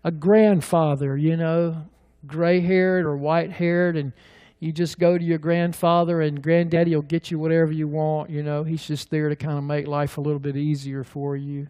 a 0.04 0.12
grandfather, 0.12 1.16
you 1.16 1.38
know, 1.38 1.86
gray 2.28 2.60
haired 2.60 3.06
or 3.06 3.16
white 3.16 3.52
haired, 3.52 3.96
and 3.96 4.12
you 4.60 4.74
just 4.74 5.00
go 5.00 5.18
to 5.18 5.24
your 5.24 5.38
grandfather 5.38 6.22
and 6.22 6.42
granddaddy 6.42 6.94
will 6.94 7.02
get 7.02 7.32
you 7.32 7.40
whatever 7.40 7.72
you 7.72 7.88
want, 7.88 8.30
you 8.30 8.44
know. 8.44 8.64
He's 8.64 8.86
just 8.86 9.10
there 9.12 9.30
to 9.30 9.36
kind 9.36 9.58
of 9.58 9.64
make 9.64 9.88
life 9.88 10.18
a 10.18 10.22
little 10.22 10.40
bit 10.40 10.58
easier 10.58 11.06
for 11.06 11.38
you. 11.38 11.68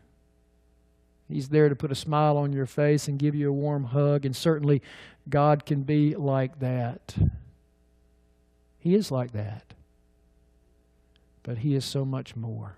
He's 1.30 1.50
there 1.50 1.70
to 1.70 1.76
put 1.76 1.92
a 1.92 1.96
smile 1.96 2.38
on 2.38 2.52
your 2.52 2.66
face 2.66 3.08
and 3.08 3.20
give 3.20 3.36
you 3.36 3.50
a 3.50 3.54
warm 3.54 3.86
hug, 3.86 4.26
and 4.26 4.36
certainly 4.36 4.82
God 5.30 5.66
can 5.66 5.84
be 5.84 6.16
like 6.16 6.60
that. 6.60 7.16
He 8.80 8.96
is 8.96 9.12
like 9.12 9.32
that. 9.34 9.74
But 11.44 11.60
He 11.60 11.76
is 11.76 11.86
so 11.86 12.04
much 12.04 12.36
more. 12.36 12.78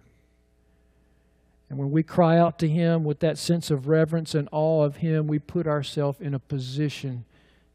And 1.70 1.78
when 1.78 1.92
we 1.92 2.04
cry 2.04 2.38
out 2.38 2.60
to 2.60 2.68
Him 2.68 3.04
with 3.04 3.20
that 3.20 3.38
sense 3.38 3.70
of 3.70 3.88
reverence 3.88 4.34
and 4.34 4.48
awe 4.52 4.84
of 4.84 4.98
Him, 4.98 5.28
we 5.28 5.40
put 5.40 5.68
ourselves 5.68 6.20
in 6.22 6.34
a 6.34 6.40
position 6.40 7.26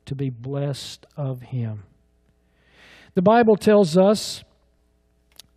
to 0.06 0.14
be 0.14 0.30
blessed 0.30 1.06
of 1.16 1.42
Him. 1.42 1.84
The 3.14 3.22
Bible 3.22 3.56
tells 3.56 3.96
us 3.96 4.42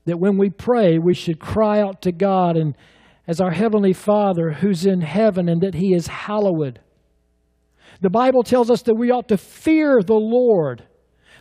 that 0.06 0.20
when 0.20 0.38
we 0.38 0.50
pray, 0.50 0.98
we 1.00 1.14
should 1.14 1.40
cry 1.40 1.80
out 1.80 2.02
to 2.02 2.12
God 2.12 2.58
and 2.58 2.76
as 3.28 3.42
our 3.42 3.52
Heavenly 3.52 3.94
Father 3.94 4.52
who's 4.52 4.86
in 4.86 5.02
heaven 5.02 5.50
and 5.50 5.62
that 5.62 5.76
He 5.76 5.94
is 5.94 6.08
hallowed. 6.08 6.80
The 8.02 8.10
Bible 8.10 8.44
tells 8.44 8.70
us 8.70 8.82
that 8.84 8.96
we 8.96 9.10
ought 9.10 9.30
to 9.30 9.38
fear 9.38 10.02
the 10.04 10.14
Lord 10.14 10.84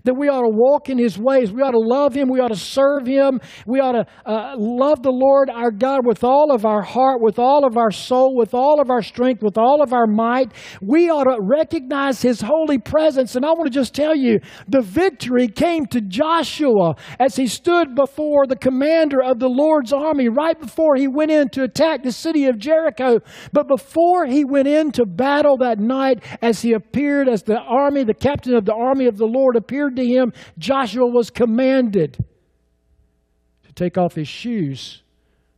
that 0.04 0.14
we 0.14 0.28
ought 0.28 0.42
to 0.42 0.48
walk 0.48 0.88
in 0.88 0.98
His 0.98 1.18
ways. 1.18 1.52
We 1.52 1.62
ought 1.62 1.72
to 1.72 1.78
love 1.78 2.14
Him. 2.14 2.28
We 2.28 2.40
ought 2.40 2.48
to 2.48 2.56
serve 2.56 3.06
Him. 3.06 3.40
We 3.66 3.80
ought 3.80 3.92
to 3.92 4.06
uh, 4.26 4.54
love 4.56 5.02
the 5.02 5.10
Lord 5.10 5.50
our 5.50 5.70
God 5.70 6.06
with 6.06 6.22
all 6.22 6.52
of 6.52 6.64
our 6.64 6.82
heart, 6.82 7.20
with 7.20 7.38
all 7.38 7.66
of 7.66 7.76
our 7.76 7.90
soul, 7.90 8.36
with 8.36 8.54
all 8.54 8.80
of 8.80 8.90
our 8.90 9.02
strength, 9.02 9.42
with 9.42 9.58
all 9.58 9.82
of 9.82 9.92
our 9.92 10.06
might. 10.06 10.52
We 10.82 11.10
ought 11.10 11.24
to 11.24 11.38
recognize 11.40 12.22
His 12.22 12.40
holy 12.40 12.78
presence. 12.78 13.34
And 13.34 13.44
I 13.44 13.50
want 13.50 13.64
to 13.64 13.70
just 13.70 13.94
tell 13.94 14.14
you 14.14 14.40
the 14.68 14.82
victory 14.82 15.48
came 15.48 15.86
to 15.86 16.00
Joshua 16.00 16.94
as 17.18 17.36
he 17.36 17.46
stood 17.46 17.94
before 17.94 18.46
the 18.46 18.56
commander 18.56 19.22
of 19.22 19.38
the 19.38 19.48
Lord's 19.48 19.92
army 19.92 20.28
right 20.28 20.58
before 20.58 20.96
he 20.96 21.08
went 21.08 21.30
in 21.30 21.48
to 21.50 21.62
attack 21.62 22.02
the 22.02 22.12
city 22.12 22.46
of 22.46 22.58
Jericho. 22.58 23.20
But 23.52 23.68
before 23.68 24.26
he 24.26 24.44
went 24.44 24.68
into 24.68 25.06
battle 25.06 25.56
that 25.58 25.78
night, 25.78 26.22
as 26.42 26.62
he 26.62 26.72
appeared 26.72 27.28
as 27.28 27.42
the 27.42 27.58
army, 27.58 28.04
the 28.04 28.14
captain 28.14 28.54
of 28.54 28.64
the 28.64 28.74
army 28.74 29.06
of 29.06 29.16
the 29.16 29.26
Lord 29.26 29.56
appeared 29.56 29.93
to 29.96 30.06
him, 30.06 30.32
Joshua 30.58 31.06
was 31.06 31.30
commanded 31.30 32.16
to 33.64 33.72
take 33.74 33.98
off 33.98 34.14
his 34.14 34.28
shoes, 34.28 35.02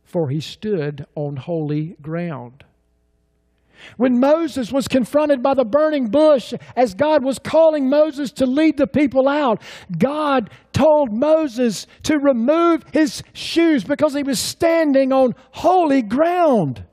for 0.03 0.29
he 0.29 0.39
stood 0.39 1.05
on 1.15 1.35
holy 1.35 1.97
ground. 2.01 2.63
When 3.97 4.19
Moses 4.19 4.71
was 4.71 4.87
confronted 4.87 5.41
by 5.41 5.53
the 5.53 5.63
burning 5.63 6.07
bush 6.07 6.53
as 6.75 6.93
God 6.93 7.23
was 7.23 7.39
calling 7.39 7.89
Moses 7.89 8.31
to 8.33 8.45
lead 8.45 8.77
the 8.77 8.87
people 8.87 9.27
out, 9.27 9.61
God 9.97 10.49
told 10.73 11.13
Moses 11.13 11.87
to 12.03 12.17
remove 12.17 12.83
his 12.91 13.23
shoes 13.33 13.83
because 13.83 14.13
he 14.13 14.23
was 14.23 14.39
standing 14.39 15.13
on 15.13 15.35
holy 15.51 16.01
ground. 16.01 16.83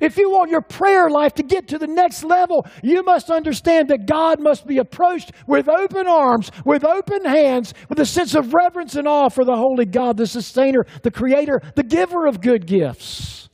If 0.00 0.16
you 0.16 0.30
want 0.30 0.50
your 0.50 0.62
prayer 0.62 1.08
life 1.08 1.34
to 1.34 1.42
get 1.42 1.68
to 1.68 1.78
the 1.78 1.86
next 1.86 2.24
level, 2.24 2.66
you 2.82 3.02
must 3.02 3.30
understand 3.30 3.88
that 3.88 4.06
God 4.06 4.40
must 4.40 4.66
be 4.66 4.78
approached 4.78 5.32
with 5.46 5.68
open 5.68 6.06
arms, 6.06 6.50
with 6.64 6.84
open 6.84 7.24
hands, 7.24 7.74
with 7.88 8.00
a 8.00 8.06
sense 8.06 8.34
of 8.34 8.54
reverence 8.54 8.94
and 8.96 9.08
awe 9.08 9.28
for 9.28 9.44
the 9.44 9.56
holy 9.56 9.86
God, 9.86 10.16
the 10.16 10.26
sustainer, 10.26 10.84
the 11.02 11.10
creator, 11.10 11.60
the 11.74 11.82
giver 11.82 12.26
of 12.26 12.40
good 12.40 12.66
gifts. 12.66 13.48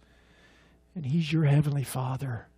And 0.95 1.07
He's 1.07 1.33
your 1.33 1.45
heavenly 1.45 1.85
Father. 1.85 2.49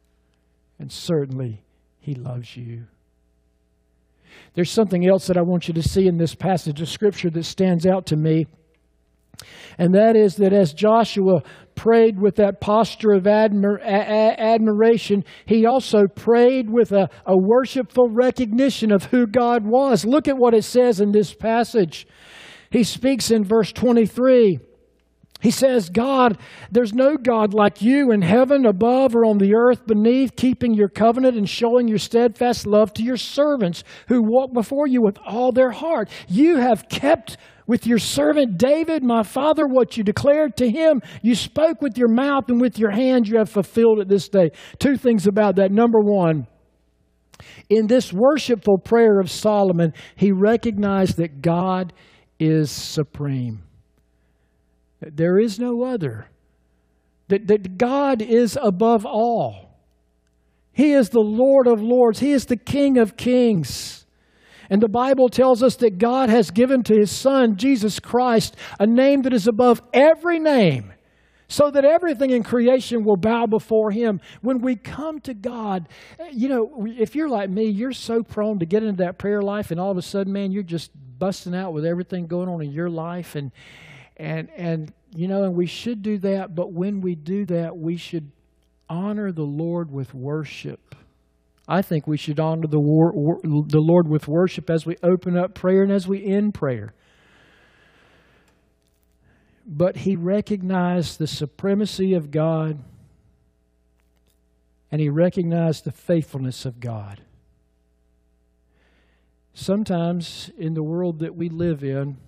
And 0.79 0.91
certainly, 0.91 1.63
He 2.01 2.15
loves 2.15 2.57
you. 2.57 2.87
There's 4.55 4.71
something 4.71 5.07
else 5.07 5.27
that 5.27 5.37
I 5.37 5.43
want 5.43 5.69
you 5.69 5.75
to 5.75 5.83
see 5.83 6.07
in 6.07 6.17
this 6.17 6.35
passage 6.35 6.81
of 6.81 6.89
Scripture 6.89 7.31
that 7.31 7.45
stands 7.45 7.87
out 7.87 8.07
to 8.07 8.17
me. 8.17 8.47
And 9.79 9.95
that 9.95 10.17
is 10.17 10.37
that 10.37 10.53
as 10.53 10.73
Joshua 10.73 11.43
prayed 11.75 12.21
with 12.21 12.37
that 12.37 12.61
posture 12.61 13.13
of 13.13 13.25
admir- 13.25 13.81
a- 13.81 14.41
admiration, 14.41 15.25
he 15.47 15.67
also 15.67 16.07
prayed 16.07 16.71
with 16.71 16.93
a, 16.93 17.09
a 17.27 17.37
worshipful 17.37 18.09
recognition 18.11 18.93
of 18.93 19.05
who 19.05 19.27
God 19.27 19.65
was. 19.65 20.05
Look 20.05 20.29
at 20.29 20.39
what 20.39 20.55
it 20.55 20.65
says 20.65 21.01
in 21.01 21.13
this 21.13 21.35
passage. 21.35 22.07
He 22.71 22.85
speaks 22.85 23.31
in 23.31 23.45
verse 23.45 23.73
23. 23.73 24.59
He 25.45 25.51
says, 25.51 25.91
God, 25.91 26.39
there's 26.71 26.95
no 26.95 27.19
God 27.19 27.53
like 27.53 27.83
you 27.83 28.11
in 28.13 28.23
heaven 28.23 28.65
above 28.65 29.15
or 29.15 29.27
on 29.27 29.37
the 29.37 29.55
earth 29.55 29.87
beneath, 29.87 30.37
keeping 30.37 30.73
your 30.73 30.89
covenant 30.89 31.37
and 31.37 31.47
showing 31.47 31.87
your 31.87 31.99
steadfast 31.99 32.67
love 32.67 32.95
to 32.95 33.03
your 33.03 33.19
servants 33.19 33.85
who 34.09 34.23
walk 34.23 34.55
before 34.55 34.87
you 34.87 35.03
with 35.03 35.19
all 35.27 35.53
their 35.53 35.71
heart. 35.71 36.09
You 36.29 36.57
have 36.57 36.89
kept 36.89 37.37
with 37.67 37.87
your 37.87 37.99
servant 37.99 38.59
David, 38.59 39.03
my 39.03 39.23
father, 39.23 39.67
what 39.67 39.97
you 39.97 40.05
declared 40.05 40.57
to 40.59 40.71
him, 40.71 41.01
you 41.23 41.35
spoke 41.35 41.81
with 41.81 41.97
your 41.97 42.09
mouth 42.09 42.49
and 42.49 42.61
with 42.61 42.79
your 42.79 42.91
hand 42.91 43.27
you 43.27 43.39
have 43.39 43.51
fulfilled 43.51 44.01
it 44.01 44.09
this 44.09 44.29
day. 44.29 44.51
Two 44.79 44.97
things 44.97 45.27
about 45.27 45.57
that. 45.57 45.73
Number 45.73 46.01
one, 46.01 46.47
in 47.69 47.87
this 47.87 48.13
worshipful 48.13 48.79
prayer 48.79 49.19
of 49.21 49.31
Solomon, 49.31 49.93
he 50.17 50.33
recognized 50.33 51.17
that 51.17 51.41
God 51.41 51.93
is 52.39 52.71
supreme. 52.71 53.63
There 55.01 55.39
is 55.39 55.59
no 55.59 55.83
other. 55.83 56.29
That, 57.29 57.47
that 57.47 57.79
God 57.79 58.21
is 58.21 58.59
above 58.61 59.07
all. 59.07 59.79
He 60.73 60.93
is 60.93 61.11
the 61.11 61.21
Lord 61.21 61.67
of 61.67 61.81
lords. 61.81 62.19
He 62.19 62.33
is 62.33 62.47
the 62.47 62.57
King 62.57 62.99
of 62.99 63.17
kings. 63.17 64.04
And 64.75 64.83
the 64.83 64.89
Bible 64.89 65.29
tells 65.29 65.63
us 65.63 65.77
that 65.77 65.99
God 65.99 66.31
has 66.31 66.51
given 66.51 66.83
to 66.83 66.97
his 66.97 67.13
Son, 67.13 67.57
Jesus 67.57 68.01
Christ, 68.01 68.57
a 68.81 68.89
name 68.89 69.23
that 69.23 69.33
is 69.33 69.47
above 69.47 69.81
every 69.93 70.41
name, 70.41 70.93
so 71.47 71.71
that 71.71 71.85
everything 71.85 72.31
in 72.31 72.43
creation 72.43 73.05
will 73.05 73.17
bow 73.17 73.47
before 73.47 73.93
him. 73.93 74.21
When 74.41 74.61
we 74.61 74.75
come 74.75 75.21
to 75.21 75.33
God, 75.33 75.89
you 76.33 76.49
know, 76.49 76.89
if 76.99 77.15
you're 77.15 77.29
like 77.29 77.51
me, 77.51 77.67
you're 77.67 77.93
so 77.93 78.25
prone 78.25 78.59
to 78.59 78.67
get 78.67 78.83
into 78.83 79.05
that 79.05 79.17
prayer 79.17 79.43
life, 79.43 79.71
and 79.71 79.79
all 79.79 79.93
of 79.93 79.97
a 79.97 80.03
sudden, 80.03 80.33
man, 80.33 80.51
you're 80.51 80.65
just 80.65 80.91
busting 81.21 81.55
out 81.55 81.73
with 81.73 81.87
everything 81.87 82.27
going 82.27 82.49
on 82.49 82.61
in 82.61 82.73
your 82.73 82.91
life. 82.91 83.37
And, 83.37 83.53
and, 84.17 84.51
and 84.57 84.93
you 85.15 85.29
know, 85.29 85.45
and 85.45 85.55
we 85.55 85.67
should 85.67 86.03
do 86.03 86.19
that, 86.19 86.57
but 86.57 86.73
when 86.73 87.01
we 87.01 87.15
do 87.15 87.45
that, 87.45 87.77
we 87.77 87.97
should 87.97 88.29
honor 88.89 89.31
the 89.31 89.43
Lord 89.45 89.93
with 89.93 90.13
worship. 90.15 90.97
I 91.67 91.83
think 91.83 92.07
we 92.07 92.17
should 92.17 92.39
honor 92.39 92.67
the, 92.67 92.81
war, 92.81 93.13
war, 93.13 93.41
the 93.43 93.81
Lord 93.81 94.07
with 94.07 94.29
worship 94.29 94.69
as 94.69 94.85
we 94.85 94.97
open 95.03 95.37
up 95.37 95.55
prayer 95.55 95.83
and 95.83 95.93
as 95.93 96.07
we 96.07 96.25
end 96.25 96.55
prayer. 96.55 96.93
But 99.67 99.99
he 99.99 100.15
recognized 100.15 101.19
the 101.19 101.27
supremacy 101.27 102.13
of 102.13 102.31
God 102.31 102.79
and 104.93 105.01
he 105.01 105.09
recognized 105.09 105.85
the 105.85 105.93
faithfulness 105.93 106.65
of 106.65 106.81
God. 106.81 107.23
Sometimes 109.55 110.51
in 110.59 110.75
the 110.75 110.83
world 110.83 111.21
that 111.21 111.35
we 111.35 111.49
live 111.49 111.83
in, 111.83 112.19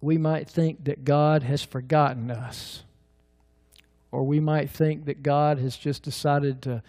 we 0.00 0.18
might 0.18 0.48
think 0.48 0.84
that 0.84 1.04
God 1.04 1.42
has 1.44 1.62
forgotten 1.62 2.30
us. 2.30 2.82
Or 4.10 4.24
we 4.24 4.40
might 4.40 4.68
think 4.68 5.06
that 5.06 5.22
God 5.22 5.58
has 5.58 5.76
just 5.76 6.02
decided 6.02 6.60
to 6.62 6.82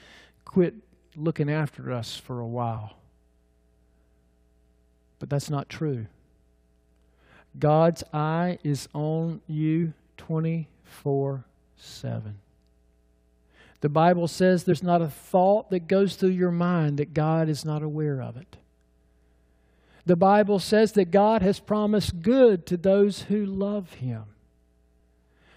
quit 0.44 0.74
looking 1.18 1.50
after 1.50 1.92
us 1.92 2.18
for 2.18 2.40
a 2.40 2.48
while. 2.48 2.98
But 5.20 5.30
that's 5.30 5.50
not 5.50 5.70
true. 5.70 6.08
God's 7.58 8.04
eye 8.14 8.60
is 8.64 8.90
on 8.94 9.42
you 9.48 9.94
24 10.18 11.46
7. 11.78 12.36
The 13.82 13.90
Bible 13.90 14.28
says 14.28 14.64
there's 14.64 14.84
not 14.84 15.02
a 15.02 15.08
thought 15.08 15.70
that 15.70 15.88
goes 15.88 16.16
through 16.16 16.30
your 16.30 16.52
mind 16.52 16.98
that 16.98 17.14
God 17.14 17.50
is 17.50 17.64
not 17.64 17.84
aware 17.84 18.22
of 18.22 18.36
it. 18.38 18.58
The 20.06 20.16
Bible 20.16 20.60
says 20.60 20.94
that 20.94 21.12
God 21.12 21.42
has 21.42 21.60
promised 21.60 22.22
good 22.22 22.66
to 22.68 22.78
those 22.78 23.24
who 23.24 23.46
love 23.46 23.94
Him. 23.96 24.24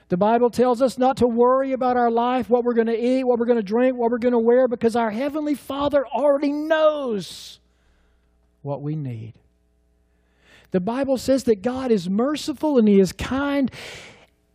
The 0.09 0.17
Bible 0.17 0.49
tells 0.49 0.81
us 0.81 0.97
not 0.97 1.19
to 1.19 1.27
worry 1.27 1.73
about 1.73 1.99
our 1.99 2.11
life, 2.11 2.49
what 2.49 2.65
we're 2.65 2.75
going 2.75 2.87
to 2.87 2.99
eat, 2.99 3.25
what 3.25 3.39
we're 3.39 3.47
going 3.47 3.59
to 3.59 3.63
drink, 3.63 3.97
what 3.97 4.11
we're 4.11 4.19
going 4.19 4.33
to 4.33 4.39
wear, 4.39 4.67
because 4.67 4.97
our 4.97 5.11
Heavenly 5.11 5.55
Father 5.55 6.07
already 6.07 6.51
knows 6.51 7.61
what 8.63 8.81
we 8.81 8.97
need. 8.97 9.35
The 10.71 10.81
Bible 10.81 11.19
says 11.19 11.45
that 11.45 11.63
God 11.63 11.91
is 11.91 12.09
merciful 12.09 12.79
and 12.79 12.89
He 12.89 13.01
is 13.01 13.13
kind, 13.13 13.71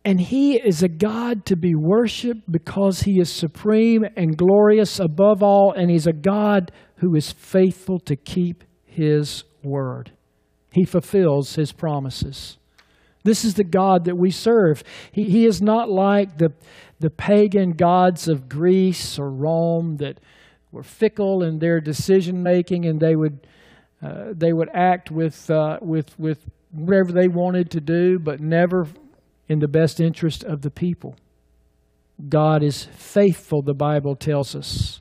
and 0.04 0.20
He 0.20 0.56
is 0.56 0.82
a 0.82 0.88
God 0.88 1.46
to 1.46 1.56
be 1.56 1.74
worshiped 1.76 2.50
because 2.50 3.02
He 3.02 3.20
is 3.20 3.30
supreme 3.30 4.04
and 4.16 4.36
glorious 4.36 4.98
above 4.98 5.42
all, 5.42 5.72
and 5.72 5.88
He's 5.88 6.08
a 6.08 6.12
God 6.12 6.72
who 6.96 7.14
is 7.14 7.30
faithful 7.30 8.00
to 8.00 8.16
keep 8.16 8.64
His 8.86 9.44
word. 9.62 10.10
He 10.72 10.84
fulfills 10.84 11.54
His 11.54 11.70
promises. 11.70 12.58
This 13.24 13.44
is 13.44 13.54
the 13.54 13.64
God 13.64 14.04
that 14.04 14.16
we 14.16 14.30
serve. 14.30 14.84
He, 15.10 15.24
he 15.24 15.46
is 15.46 15.62
not 15.62 15.90
like 15.90 16.38
the, 16.38 16.52
the 17.00 17.10
pagan 17.10 17.72
gods 17.72 18.28
of 18.28 18.48
Greece 18.48 19.18
or 19.18 19.30
Rome 19.30 19.96
that 19.96 20.20
were 20.70 20.82
fickle 20.82 21.42
in 21.42 21.58
their 21.58 21.80
decision 21.80 22.42
making 22.42 22.84
and 22.84 23.00
they 23.00 23.16
would, 23.16 23.46
uh, 24.02 24.32
they 24.32 24.52
would 24.52 24.68
act 24.74 25.10
with, 25.10 25.50
uh, 25.50 25.78
with, 25.80 26.18
with 26.18 26.44
whatever 26.72 27.12
they 27.12 27.28
wanted 27.28 27.70
to 27.70 27.80
do, 27.80 28.18
but 28.18 28.40
never 28.40 28.86
in 29.48 29.58
the 29.58 29.68
best 29.68 30.00
interest 30.00 30.44
of 30.44 30.60
the 30.60 30.70
people. 30.70 31.16
God 32.28 32.62
is 32.62 32.84
faithful, 32.84 33.62
the 33.62 33.74
Bible 33.74 34.16
tells 34.16 34.54
us. 34.54 35.00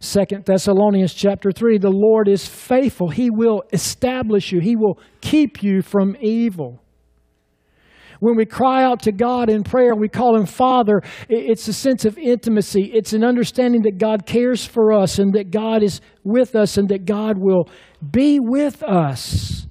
Second 0.00 0.44
Thessalonians 0.44 1.12
chapter 1.12 1.50
3 1.50 1.78
the 1.78 1.90
Lord 1.90 2.28
is 2.28 2.46
faithful. 2.46 3.08
He 3.08 3.30
will 3.30 3.62
establish 3.72 4.52
you, 4.52 4.60
He 4.60 4.76
will 4.76 4.98
keep 5.20 5.62
you 5.62 5.82
from 5.82 6.16
evil. 6.20 6.80
When 8.20 8.36
we 8.36 8.44
cry 8.44 8.82
out 8.82 9.02
to 9.02 9.12
God 9.12 9.48
in 9.48 9.62
prayer 9.62 9.92
and 9.92 10.00
we 10.00 10.08
call 10.08 10.36
Him 10.36 10.46
Father, 10.46 11.02
it's 11.28 11.68
a 11.68 11.72
sense 11.72 12.04
of 12.04 12.18
intimacy. 12.18 12.90
It's 12.92 13.12
an 13.12 13.24
understanding 13.24 13.82
that 13.82 13.98
God 13.98 14.26
cares 14.26 14.64
for 14.64 14.92
us 14.92 15.18
and 15.18 15.32
that 15.34 15.50
God 15.50 15.82
is 15.82 16.00
with 16.24 16.56
us 16.56 16.76
and 16.76 16.88
that 16.88 17.04
God 17.04 17.38
will 17.38 17.68
be 18.10 18.40
with 18.40 18.82
us. 18.82 19.66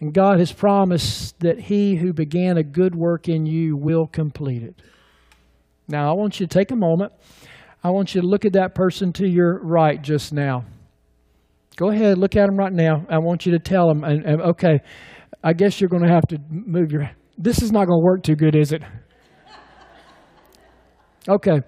And 0.00 0.14
God 0.14 0.38
has 0.38 0.52
promised 0.52 1.38
that 1.40 1.60
He 1.60 1.96
who 1.96 2.12
began 2.12 2.56
a 2.56 2.62
good 2.62 2.94
work 2.94 3.28
in 3.28 3.46
you 3.46 3.76
will 3.76 4.06
complete 4.06 4.62
it. 4.62 4.74
Now, 5.88 6.10
I 6.10 6.14
want 6.14 6.40
you 6.40 6.46
to 6.46 6.58
take 6.58 6.70
a 6.70 6.76
moment. 6.76 7.12
I 7.82 7.90
want 7.90 8.14
you 8.14 8.20
to 8.20 8.26
look 8.26 8.44
at 8.44 8.52
that 8.52 8.74
person 8.74 9.12
to 9.14 9.26
your 9.26 9.58
right 9.62 10.00
just 10.00 10.32
now. 10.32 10.64
Go 11.76 11.90
ahead, 11.90 12.18
look 12.18 12.36
at 12.36 12.46
them 12.46 12.56
right 12.56 12.72
now. 12.72 13.06
I 13.08 13.18
want 13.18 13.46
you 13.46 13.52
to 13.52 13.58
tell 13.58 13.88
them, 13.88 14.04
and, 14.04 14.24
and 14.24 14.42
okay, 14.42 14.80
I 15.42 15.52
guess 15.52 15.80
you're 15.80 15.88
going 15.88 16.02
to 16.02 16.12
have 16.12 16.26
to 16.28 16.38
move 16.50 16.92
your. 16.92 17.10
This 17.38 17.62
is 17.62 17.72
not 17.72 17.86
going 17.86 18.00
to 18.00 18.04
work 18.04 18.22
too 18.22 18.36
good, 18.36 18.54
is 18.54 18.72
it? 18.72 18.82
Okay. 21.28 21.60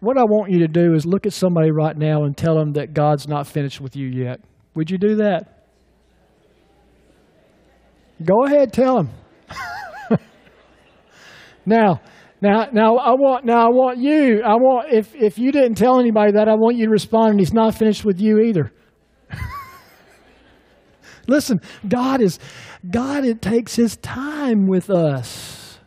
What 0.00 0.16
I 0.16 0.24
want 0.24 0.50
you 0.50 0.60
to 0.60 0.68
do 0.68 0.94
is 0.94 1.04
look 1.04 1.26
at 1.26 1.32
somebody 1.32 1.70
right 1.70 1.96
now 1.96 2.24
and 2.24 2.36
tell 2.36 2.54
them 2.54 2.72
that 2.72 2.94
God's 2.94 3.28
not 3.28 3.46
finished 3.46 3.80
with 3.80 3.96
you 3.96 4.06
yet. 4.06 4.40
Would 4.74 4.90
you 4.90 4.98
do 4.98 5.16
that? 5.16 5.66
Go 8.22 8.44
ahead, 8.44 8.72
tell 8.72 8.96
them. 8.96 9.10
now, 11.66 12.00
now, 12.40 12.68
now 12.72 12.96
I 12.96 13.12
want 13.12 13.44
now 13.44 13.66
I 13.66 13.68
want 13.68 13.98
you. 13.98 14.42
I 14.42 14.54
want 14.54 14.92
if 14.92 15.14
if 15.14 15.38
you 15.38 15.52
didn't 15.52 15.74
tell 15.74 15.98
anybody 15.98 16.32
that, 16.32 16.48
I 16.48 16.54
want 16.54 16.76
you 16.76 16.86
to 16.86 16.90
respond, 16.90 17.32
and 17.32 17.40
He's 17.40 17.52
not 17.52 17.74
finished 17.74 18.04
with 18.04 18.20
you 18.20 18.40
either. 18.40 18.72
Listen, 21.26 21.60
God 21.86 22.20
is 22.20 22.38
God 22.88 23.24
it 23.24 23.42
takes 23.42 23.76
his 23.76 23.96
time 23.96 24.66
with 24.66 24.90
us. 24.90 25.78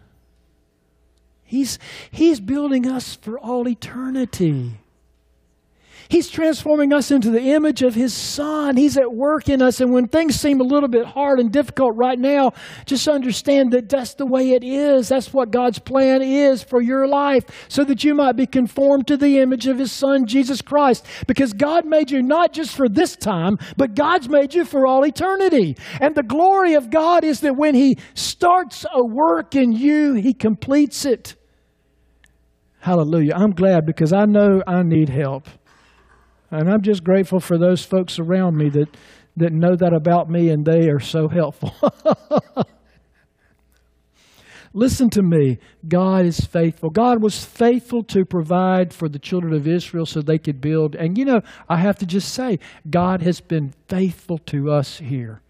He's 1.44 1.78
he's 2.12 2.40
building 2.40 2.88
us 2.88 3.16
for 3.16 3.38
all 3.40 3.68
eternity. 3.68 4.80
He's 6.10 6.30
transforming 6.30 6.94
us 6.94 7.12
into 7.12 7.32
the 7.32 7.42
image 7.42 7.82
of 7.82 7.96
His 7.96 8.14
Son. 8.14 8.78
He's 8.78 8.98
at 8.98 9.14
work 9.14 9.50
in 9.50 9.62
us. 9.62 9.80
And 9.80 9.92
when 9.92 10.08
things 10.08 10.36
seem 10.36 10.62
a 10.62 10.64
little 10.64 10.90
bit 10.90 11.06
hard 11.06 11.40
and 11.40 11.52
difficult 11.52 11.96
right 11.96 12.20
now, 12.20 12.52
just 12.86 13.08
understand 13.08 13.72
that 13.72 13.90
that's 13.90 14.14
the 14.14 14.26
way 14.26 14.52
it 14.52 14.64
is. 14.64 15.10
That's 15.10 15.34
what 15.34 15.52
God's 15.52 15.80
plan 15.80 16.22
is 16.22 16.64
for 16.64 16.82
your 16.82 17.08
life, 17.08 17.46
so 17.68 17.84
that 17.84 18.04
you 18.04 18.14
might 18.14 18.36
be 18.36 18.46
conformed 18.46 19.08
to 19.08 19.18
the 19.18 19.40
image 19.40 19.68
of 19.68 19.80
His 19.80 19.92
Son, 19.92 20.26
Jesus 20.26 20.62
Christ. 20.62 21.06
Because 21.28 21.54
God 21.54 21.86
made 21.86 22.12
you 22.12 22.22
not 22.22 22.54
just 22.54 22.76
for 22.76 22.88
this 22.90 23.16
time, 23.16 23.58
but 23.78 23.96
God's 23.96 24.30
made 24.30 24.54
you 24.54 24.66
for 24.66 24.86
all 24.86 25.06
eternity. 25.06 25.78
And 26.00 26.16
the 26.16 26.24
glory 26.24 26.74
of 26.74 26.90
God 26.90 27.24
is 27.24 27.42
that 27.42 27.56
when 27.56 27.76
He 27.76 27.98
starts 28.14 28.86
a 28.94 29.04
work 29.04 29.56
in 29.56 29.72
you, 29.72 30.14
He 30.14 30.34
completes 30.34 31.06
it. 31.06 31.36
Hallelujah. 32.80 33.36
I'm 33.36 33.52
glad 33.52 33.86
because 33.86 34.12
I 34.12 34.26
know 34.26 34.62
I 34.68 34.84
need 34.84 35.08
help. 35.08 35.48
And 36.54 36.70
I'm 36.70 36.82
just 36.82 37.04
grateful 37.04 37.40
for 37.40 37.58
those 37.58 37.84
folks 37.84 38.20
around 38.20 38.58
me 38.58 38.70
that, 38.70 38.96
that 39.38 39.52
know 39.52 39.76
that 39.76 39.94
about 39.94 40.30
me 40.30 40.50
and 40.50 40.66
they 40.66 40.90
are 40.90 41.00
so 41.00 41.28
helpful. 41.28 41.74
Listen 44.74 45.10
to 45.12 45.22
me. 45.22 45.60
God 45.88 46.26
is 46.26 46.40
faithful. 46.40 46.90
God 46.90 47.22
was 47.22 47.46
faithful 47.46 48.04
to 48.06 48.26
provide 48.26 48.92
for 48.92 49.08
the 49.08 49.20
children 49.20 49.54
of 49.54 49.68
Israel 49.68 50.06
so 50.06 50.22
they 50.22 50.40
could 50.40 50.60
build. 50.62 50.96
And 50.96 51.18
you 51.18 51.26
know, 51.26 51.42
I 51.70 51.78
have 51.78 52.00
to 52.00 52.08
just 52.08 52.34
say, 52.34 52.60
God 52.90 53.22
has 53.22 53.40
been 53.40 53.74
faithful 53.88 54.40
to 54.40 54.72
us 54.72 54.98
here 54.98 55.43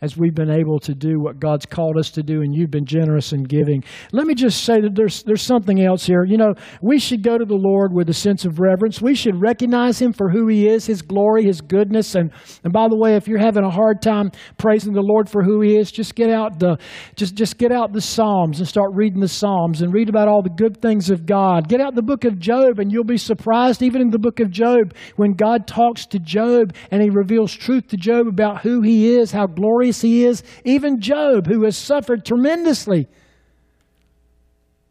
as 0.00 0.16
we've 0.16 0.34
been 0.34 0.50
able 0.50 0.78
to 0.78 0.94
do 0.94 1.18
what 1.18 1.40
God's 1.40 1.66
called 1.66 1.98
us 1.98 2.10
to 2.10 2.22
do, 2.22 2.42
and 2.42 2.54
you've 2.54 2.70
been 2.70 2.86
generous 2.86 3.32
in 3.32 3.42
giving. 3.42 3.82
Let 4.12 4.26
me 4.26 4.34
just 4.34 4.62
say 4.62 4.80
that 4.80 4.94
there's, 4.94 5.24
there's 5.24 5.42
something 5.42 5.82
else 5.82 6.06
here. 6.06 6.24
You 6.24 6.36
know, 6.36 6.54
we 6.80 7.00
should 7.00 7.22
go 7.22 7.36
to 7.36 7.44
the 7.44 7.56
Lord 7.56 7.92
with 7.92 8.08
a 8.08 8.14
sense 8.14 8.44
of 8.44 8.60
reverence. 8.60 9.02
We 9.02 9.16
should 9.16 9.40
recognize 9.40 10.00
Him 10.00 10.12
for 10.12 10.30
who 10.30 10.46
He 10.46 10.68
is, 10.68 10.86
His 10.86 11.02
glory, 11.02 11.44
His 11.44 11.60
goodness. 11.60 12.14
And, 12.14 12.30
and 12.62 12.72
by 12.72 12.86
the 12.88 12.96
way, 12.96 13.16
if 13.16 13.26
you're 13.26 13.38
having 13.38 13.64
a 13.64 13.70
hard 13.70 14.00
time 14.00 14.30
praising 14.56 14.92
the 14.92 15.02
Lord 15.02 15.28
for 15.28 15.42
who 15.42 15.62
He 15.62 15.76
is, 15.76 15.90
just 15.90 16.14
get 16.14 16.30
out 16.30 16.60
the 16.60 16.78
just, 17.16 17.34
just 17.34 17.58
get 17.58 17.72
out 17.72 17.92
the 17.92 18.00
Psalms 18.00 18.60
and 18.60 18.68
start 18.68 18.90
reading 18.94 19.20
the 19.20 19.26
Psalms 19.26 19.82
and 19.82 19.92
read 19.92 20.08
about 20.08 20.28
all 20.28 20.42
the 20.42 20.48
good 20.48 20.80
things 20.80 21.10
of 21.10 21.26
God. 21.26 21.68
Get 21.68 21.80
out 21.80 21.96
the 21.96 22.02
book 22.02 22.24
of 22.24 22.38
Job, 22.38 22.78
and 22.78 22.92
you'll 22.92 23.02
be 23.02 23.16
surprised, 23.16 23.82
even 23.82 24.00
in 24.00 24.10
the 24.10 24.18
book 24.18 24.38
of 24.38 24.50
Job, 24.50 24.94
when 25.16 25.32
God 25.32 25.66
talks 25.66 26.06
to 26.06 26.20
Job 26.20 26.74
and 26.92 27.02
He 27.02 27.10
reveals 27.10 27.52
truth 27.52 27.88
to 27.88 27.96
Job 27.96 28.28
about 28.28 28.62
who 28.62 28.80
He 28.82 29.16
is, 29.16 29.32
how 29.32 29.46
glorious 29.46 29.87
he 30.00 30.24
is. 30.24 30.42
Even 30.64 31.00
Job, 31.00 31.46
who 31.46 31.64
has 31.64 31.76
suffered 31.76 32.24
tremendously, 32.24 33.08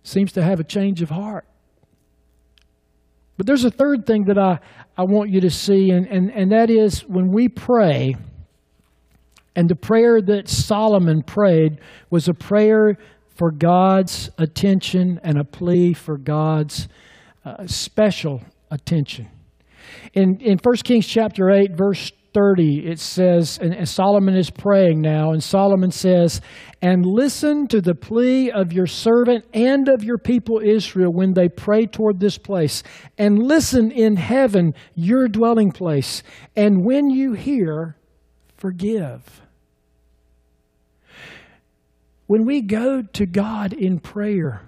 seems 0.03 0.31
to 0.33 0.43
have 0.43 0.59
a 0.59 0.63
change 0.63 1.01
of 1.01 1.09
heart. 1.09 1.45
But 3.37 3.45
there's 3.45 3.65
a 3.65 3.71
third 3.71 4.05
thing 4.05 4.25
that 4.25 4.37
I, 4.37 4.59
I 4.97 5.03
want 5.03 5.29
you 5.29 5.41
to 5.41 5.49
see, 5.49 5.91
and, 5.91 6.07
and, 6.07 6.31
and 6.31 6.51
that 6.51 6.69
is 6.69 7.01
when 7.01 7.31
we 7.31 7.47
pray, 7.47 8.15
and 9.55 9.69
the 9.69 9.75
prayer 9.75 10.21
that 10.21 10.47
Solomon 10.47 11.23
prayed 11.23 11.79
was 12.09 12.27
a 12.27 12.33
prayer 12.33 12.97
for 13.35 13.51
God's 13.51 14.31
attention 14.37 15.19
and 15.23 15.37
a 15.37 15.43
plea 15.43 15.93
for 15.93 16.17
God's 16.17 16.87
uh, 17.45 17.67
special 17.67 18.41
attention. 18.71 19.29
In, 20.13 20.39
in 20.39 20.57
1 20.57 20.75
Kings 20.77 21.05
chapter 21.05 21.51
8, 21.51 21.71
verse 21.71 22.11
30, 22.37 22.85
it 22.85 22.99
says, 22.99 23.57
and 23.59 23.89
Solomon 23.89 24.35
is 24.35 24.51
praying 24.51 25.01
now, 25.01 25.31
and 25.31 25.43
Solomon 25.43 25.89
says, 25.89 26.39
And 26.83 27.03
listen 27.03 27.67
to 27.69 27.81
the 27.81 27.95
plea 27.95 28.51
of 28.51 28.71
your 28.71 28.85
servant 28.85 29.45
and 29.55 29.89
of 29.89 30.03
your 30.03 30.19
people 30.19 30.61
Israel 30.63 31.11
when 31.11 31.33
they 31.33 31.49
pray 31.49 31.87
toward 31.87 32.19
this 32.19 32.37
place, 32.37 32.83
and 33.17 33.41
listen 33.41 33.89
in 33.89 34.17
heaven, 34.17 34.75
your 34.93 35.27
dwelling 35.27 35.71
place, 35.71 36.21
and 36.55 36.85
when 36.85 37.09
you 37.09 37.33
hear, 37.33 37.97
forgive. 38.55 39.41
When 42.27 42.45
we 42.45 42.61
go 42.61 43.01
to 43.01 43.25
God 43.25 43.73
in 43.73 43.99
prayer, 43.99 44.61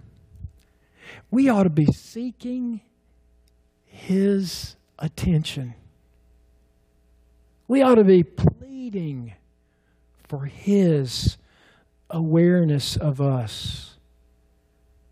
we 1.29 1.49
ought 1.49 1.63
to 1.63 1.69
be 1.69 1.85
seeking 1.85 2.81
His 3.85 4.75
attention. 4.97 5.75
We 7.69 7.83
ought 7.83 7.95
to 7.95 8.03
be 8.03 8.23
pleading 8.23 9.35
for 10.27 10.45
His 10.45 11.37
awareness 12.09 12.97
of 12.97 13.21
us. 13.21 13.95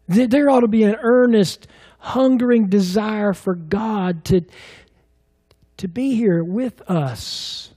There 0.08 0.50
ought 0.50 0.62
to 0.62 0.68
be 0.68 0.82
an 0.82 0.96
earnest, 1.00 1.68
hungering 2.00 2.68
desire 2.68 3.34
for 3.34 3.54
God 3.54 4.26
to, 4.26 4.42
to 5.78 5.88
be 5.88 6.16
here 6.16 6.44
with 6.44 6.82
us. 6.90 7.76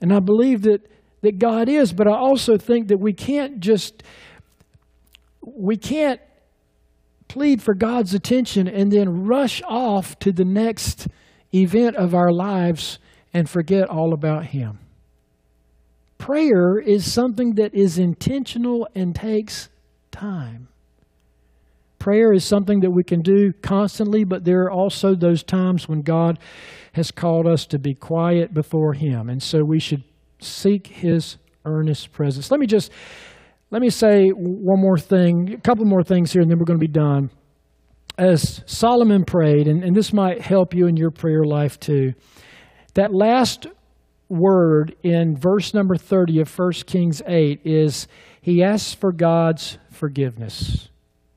And 0.00 0.14
I 0.14 0.20
believe 0.20 0.62
that, 0.62 0.90
that 1.20 1.38
God 1.38 1.68
is, 1.68 1.92
but 1.92 2.08
I 2.08 2.16
also 2.16 2.56
think 2.56 2.88
that 2.88 2.98
we 2.98 3.12
can't 3.12 3.60
just, 3.60 4.02
we 5.42 5.76
can't 5.76 6.22
plead 7.28 7.60
for 7.60 7.74
God's 7.74 8.14
attention 8.14 8.66
and 8.66 8.90
then 8.90 9.26
rush 9.26 9.60
off 9.68 10.18
to 10.20 10.32
the 10.32 10.46
next 10.46 11.06
event 11.52 11.96
of 11.96 12.14
our 12.14 12.32
lives 12.32 12.98
and 13.32 13.48
forget 13.48 13.88
all 13.88 14.12
about 14.12 14.46
Him. 14.46 14.78
Prayer 16.18 16.78
is 16.78 17.10
something 17.10 17.54
that 17.54 17.74
is 17.74 17.98
intentional 17.98 18.86
and 18.94 19.14
takes 19.14 19.68
time. 20.10 20.68
Prayer 21.98 22.32
is 22.32 22.44
something 22.44 22.80
that 22.80 22.90
we 22.90 23.04
can 23.04 23.20
do 23.20 23.52
constantly, 23.62 24.24
but 24.24 24.44
there 24.44 24.62
are 24.62 24.70
also 24.70 25.14
those 25.14 25.42
times 25.42 25.88
when 25.88 26.02
God 26.02 26.38
has 26.92 27.10
called 27.10 27.46
us 27.46 27.66
to 27.66 27.78
be 27.78 27.94
quiet 27.94 28.52
before 28.52 28.94
Him. 28.94 29.28
And 29.28 29.42
so 29.42 29.64
we 29.64 29.78
should 29.78 30.02
seek 30.40 30.86
His 30.86 31.36
earnest 31.64 32.12
presence. 32.12 32.50
Let 32.50 32.60
me 32.60 32.66
just 32.66 32.90
let 33.70 33.80
me 33.80 33.90
say 33.90 34.28
one 34.30 34.80
more 34.80 34.98
thing, 34.98 35.54
a 35.54 35.60
couple 35.60 35.84
more 35.84 36.02
things 36.02 36.32
here, 36.32 36.42
and 36.42 36.50
then 36.50 36.58
we're 36.58 36.64
going 36.64 36.80
to 36.80 36.86
be 36.86 36.92
done. 36.92 37.30
As 38.18 38.62
Solomon 38.66 39.24
prayed, 39.24 39.68
and, 39.68 39.84
and 39.84 39.94
this 39.94 40.12
might 40.12 40.40
help 40.40 40.74
you 40.74 40.86
in 40.86 40.96
your 40.96 41.10
prayer 41.10 41.44
life 41.44 41.78
too. 41.78 42.12
That 42.94 43.14
last 43.14 43.66
word 44.28 44.94
in 45.02 45.36
verse 45.36 45.74
number 45.74 45.96
30 45.96 46.40
of 46.40 46.58
1 46.58 46.72
Kings 46.86 47.22
8 47.26 47.60
is 47.64 48.06
he 48.40 48.62
asks 48.62 48.94
for 48.94 49.12
God's 49.12 49.78
forgiveness. 49.90 50.88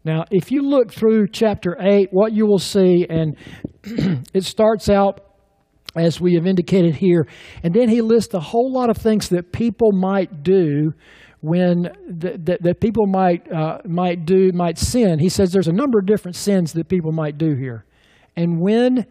Now, 0.06 0.26
if 0.32 0.52
you 0.52 0.62
look 0.62 0.92
through 0.92 1.30
chapter 1.30 1.78
8, 1.80 2.10
what 2.12 2.34
you 2.34 2.46
will 2.46 2.60
see, 2.60 3.06
and 3.10 3.38
it 4.34 4.44
starts 4.44 4.90
out 4.90 5.22
as 5.96 6.20
we 6.20 6.34
have 6.36 6.46
indicated 6.46 6.96
here, 6.96 7.28
and 7.62 7.74
then 7.74 7.88
he 7.88 8.02
lists 8.02 8.34
a 8.34 8.40
whole 8.40 8.72
lot 8.72 8.90
of 8.90 8.98
things 8.98 9.30
that 9.30 9.52
people 9.52 9.92
might 9.92 10.44
do 10.44 10.94
when 11.42 11.90
that, 12.08 12.62
that 12.62 12.80
people 12.80 13.06
might 13.06 13.52
uh, 13.52 13.80
might 13.86 14.26
do 14.26 14.52
might 14.54 14.78
sin. 14.78 15.20
He 15.20 15.30
says 15.30 15.52
there's 15.52 15.68
a 15.68 15.74
number 15.74 16.00
of 16.00 16.06
different 16.06 16.36
sins 16.36 16.74
that 16.74 16.88
people 16.88 17.12
might 17.12 17.38
do 17.38 17.54
here, 17.56 17.86
and 18.36 18.60
when 18.60 19.06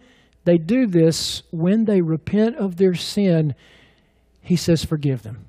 they 0.44 0.58
do 0.58 0.86
this, 0.86 1.42
when 1.50 1.84
they 1.84 2.00
repent 2.00 2.56
of 2.56 2.76
their 2.76 2.94
sin, 2.94 3.54
he 4.40 4.56
says 4.56 4.84
forgive 4.84 5.22
them. 5.22 5.46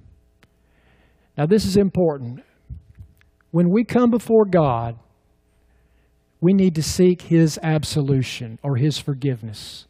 Now 1.38 1.46
this 1.46 1.66
is 1.66 1.78
important. 1.78 2.44
When 3.52 3.70
we 3.70 3.84
come 3.84 4.12
before 4.12 4.46
God, 4.46 4.98
we 6.42 6.54
need 6.54 6.76
to 6.76 6.84
seek 6.84 7.24
His 7.24 7.58
absolution 7.64 8.60
or 8.62 8.76
His 8.76 9.00
forgiveness. 9.00 9.86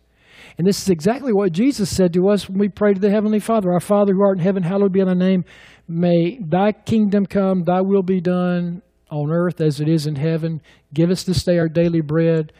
And 0.57 0.67
this 0.67 0.81
is 0.81 0.89
exactly 0.89 1.33
what 1.33 1.51
Jesus 1.51 1.89
said 1.89 2.13
to 2.13 2.29
us 2.29 2.47
when 2.47 2.59
we 2.59 2.69
pray 2.69 2.93
to 2.93 2.99
the 2.99 3.09
Heavenly 3.09 3.39
Father 3.39 3.71
Our 3.71 3.79
Father 3.79 4.13
who 4.13 4.21
art 4.21 4.37
in 4.37 4.43
heaven, 4.43 4.63
hallowed 4.63 4.91
be 4.91 5.03
thy 5.03 5.13
name. 5.13 5.45
May 5.87 6.37
thy 6.39 6.71
kingdom 6.71 7.25
come, 7.25 7.63
thy 7.63 7.81
will 7.81 8.03
be 8.03 8.21
done 8.21 8.83
on 9.09 9.31
earth 9.31 9.61
as 9.61 9.79
it 9.79 9.89
is 9.89 10.05
in 10.05 10.15
heaven. 10.15 10.61
Give 10.93 11.09
us 11.09 11.23
this 11.23 11.43
day 11.43 11.57
our 11.57 11.67
daily 11.67 12.01
bread. 12.01 12.53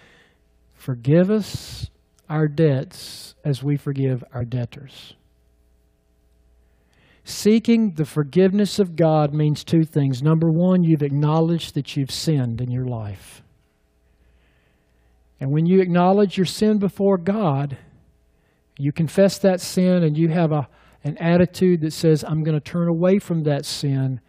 Forgive 0.73 1.29
us 1.29 1.89
our 2.33 2.47
debts 2.47 3.35
as 3.45 3.61
we 3.61 3.77
forgive 3.77 4.23
our 4.33 4.43
debtors. 4.43 5.13
Seeking 7.23 7.91
the 7.91 8.05
forgiveness 8.05 8.79
of 8.79 8.95
God 8.95 9.35
means 9.35 9.63
two 9.63 9.83
things. 9.83 10.23
Number 10.23 10.49
one, 10.49 10.83
you've 10.83 11.03
acknowledged 11.03 11.75
that 11.75 11.95
you've 11.95 12.09
sinned 12.09 12.59
in 12.59 12.71
your 12.71 12.85
life. 12.85 13.43
And 15.39 15.51
when 15.51 15.67
you 15.67 15.79
acknowledge 15.79 16.35
your 16.35 16.47
sin 16.47 16.79
before 16.79 17.19
God, 17.19 17.77
you 18.79 18.91
confess 18.91 19.37
that 19.37 19.61
sin 19.61 20.01
and 20.01 20.17
you 20.17 20.29
have 20.29 20.51
a, 20.51 20.67
an 21.03 21.19
attitude 21.19 21.81
that 21.81 21.93
says, 21.93 22.25
I'm 22.27 22.43
going 22.43 22.59
to 22.59 22.71
turn 22.71 22.87
away 22.87 23.19
from 23.19 23.43
that 23.43 23.63
sin, 23.63 24.19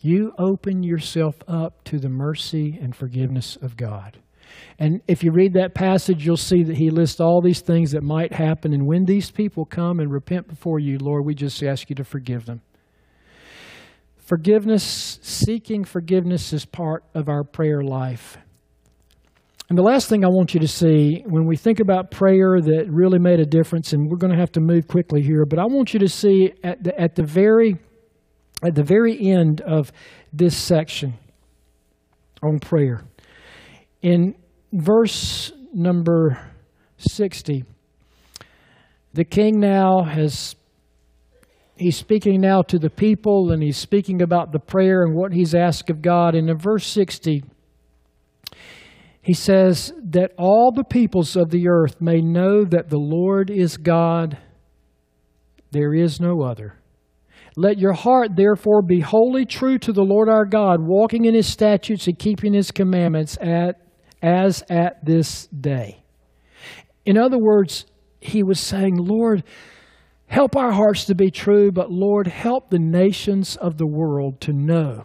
you 0.00 0.32
open 0.38 0.82
yourself 0.82 1.36
up 1.46 1.84
to 1.84 1.98
the 1.98 2.08
mercy 2.08 2.78
and 2.80 2.96
forgiveness 2.96 3.56
of 3.60 3.76
God. 3.76 4.18
And 4.78 5.00
if 5.08 5.22
you 5.22 5.32
read 5.32 5.54
that 5.54 5.74
passage, 5.74 6.24
you'll 6.24 6.36
see 6.36 6.62
that 6.62 6.76
he 6.76 6.90
lists 6.90 7.20
all 7.20 7.40
these 7.40 7.60
things 7.60 7.92
that 7.92 8.02
might 8.02 8.32
happen. 8.32 8.72
And 8.72 8.86
when 8.86 9.04
these 9.04 9.30
people 9.30 9.64
come 9.64 10.00
and 10.00 10.12
repent 10.12 10.48
before 10.48 10.78
you, 10.78 10.98
Lord, 10.98 11.24
we 11.24 11.34
just 11.34 11.62
ask 11.62 11.90
you 11.90 11.96
to 11.96 12.04
forgive 12.04 12.46
them. 12.46 12.60
Forgiveness, 14.18 15.18
seeking 15.22 15.84
forgiveness 15.84 16.52
is 16.52 16.64
part 16.64 17.04
of 17.14 17.28
our 17.28 17.44
prayer 17.44 17.82
life. 17.82 18.36
And 19.68 19.76
the 19.76 19.82
last 19.82 20.08
thing 20.08 20.24
I 20.24 20.28
want 20.28 20.54
you 20.54 20.60
to 20.60 20.68
see 20.68 21.22
when 21.26 21.46
we 21.46 21.56
think 21.56 21.80
about 21.80 22.10
prayer 22.10 22.60
that 22.60 22.86
really 22.88 23.18
made 23.18 23.38
a 23.38 23.44
difference, 23.44 23.92
and 23.92 24.10
we're 24.10 24.16
going 24.16 24.32
to 24.32 24.38
have 24.38 24.52
to 24.52 24.60
move 24.60 24.88
quickly 24.88 25.22
here, 25.22 25.44
but 25.44 25.58
I 25.58 25.66
want 25.66 25.92
you 25.92 26.00
to 26.00 26.08
see 26.08 26.52
at 26.64 26.82
the, 26.82 26.98
at 26.98 27.16
the 27.16 27.22
very 27.22 27.78
at 28.62 28.74
the 28.74 28.82
very 28.82 29.16
end 29.20 29.60
of 29.60 29.92
this 30.32 30.56
section 30.56 31.14
on 32.42 32.58
prayer. 32.58 33.04
In 34.02 34.34
verse 34.72 35.52
number 35.72 36.38
60, 36.98 37.64
the 39.12 39.24
king 39.24 39.58
now 39.58 40.02
has 40.02 40.54
he's 41.76 41.96
speaking 41.96 42.40
now 42.40 42.62
to 42.62 42.78
the 42.78 42.90
people 42.90 43.52
and 43.52 43.62
he's 43.62 43.76
speaking 43.76 44.22
about 44.22 44.52
the 44.52 44.58
prayer 44.58 45.02
and 45.02 45.14
what 45.14 45.32
he's 45.32 45.54
asked 45.54 45.90
of 45.90 46.02
God. 46.02 46.34
And 46.34 46.50
in 46.50 46.58
verse 46.58 46.86
60, 46.86 47.44
he 49.22 49.34
says, 49.34 49.92
That 50.02 50.32
all 50.38 50.72
the 50.72 50.84
peoples 50.84 51.36
of 51.36 51.50
the 51.50 51.68
earth 51.68 52.00
may 52.00 52.20
know 52.20 52.64
that 52.64 52.90
the 52.90 52.98
Lord 52.98 53.50
is 53.50 53.76
God, 53.76 54.38
there 55.70 55.94
is 55.94 56.20
no 56.20 56.42
other. 56.42 56.74
Let 57.56 57.78
your 57.78 57.92
heart 57.92 58.36
therefore 58.36 58.82
be 58.82 59.00
wholly 59.00 59.44
true 59.44 59.78
to 59.78 59.92
the 59.92 60.04
Lord 60.04 60.28
our 60.28 60.44
God, 60.44 60.80
walking 60.80 61.24
in 61.24 61.34
his 61.34 61.48
statutes 61.48 62.06
and 62.06 62.18
keeping 62.18 62.54
his 62.54 62.70
commandments 62.70 63.36
at, 63.40 63.80
as 64.22 64.62
at 64.68 65.04
this 65.04 65.46
day. 65.46 66.02
In 67.04 67.16
other 67.16 67.38
words, 67.38 67.86
he 68.20 68.42
was 68.42 68.60
saying, 68.60 68.96
Lord, 68.96 69.44
help 70.26 70.56
our 70.56 70.72
hearts 70.72 71.04
to 71.06 71.14
be 71.14 71.30
true, 71.30 71.70
but 71.70 71.90
Lord, 71.90 72.26
help 72.26 72.70
the 72.70 72.78
nations 72.78 73.56
of 73.56 73.78
the 73.78 73.86
world 73.86 74.40
to 74.42 74.52
know 74.52 75.04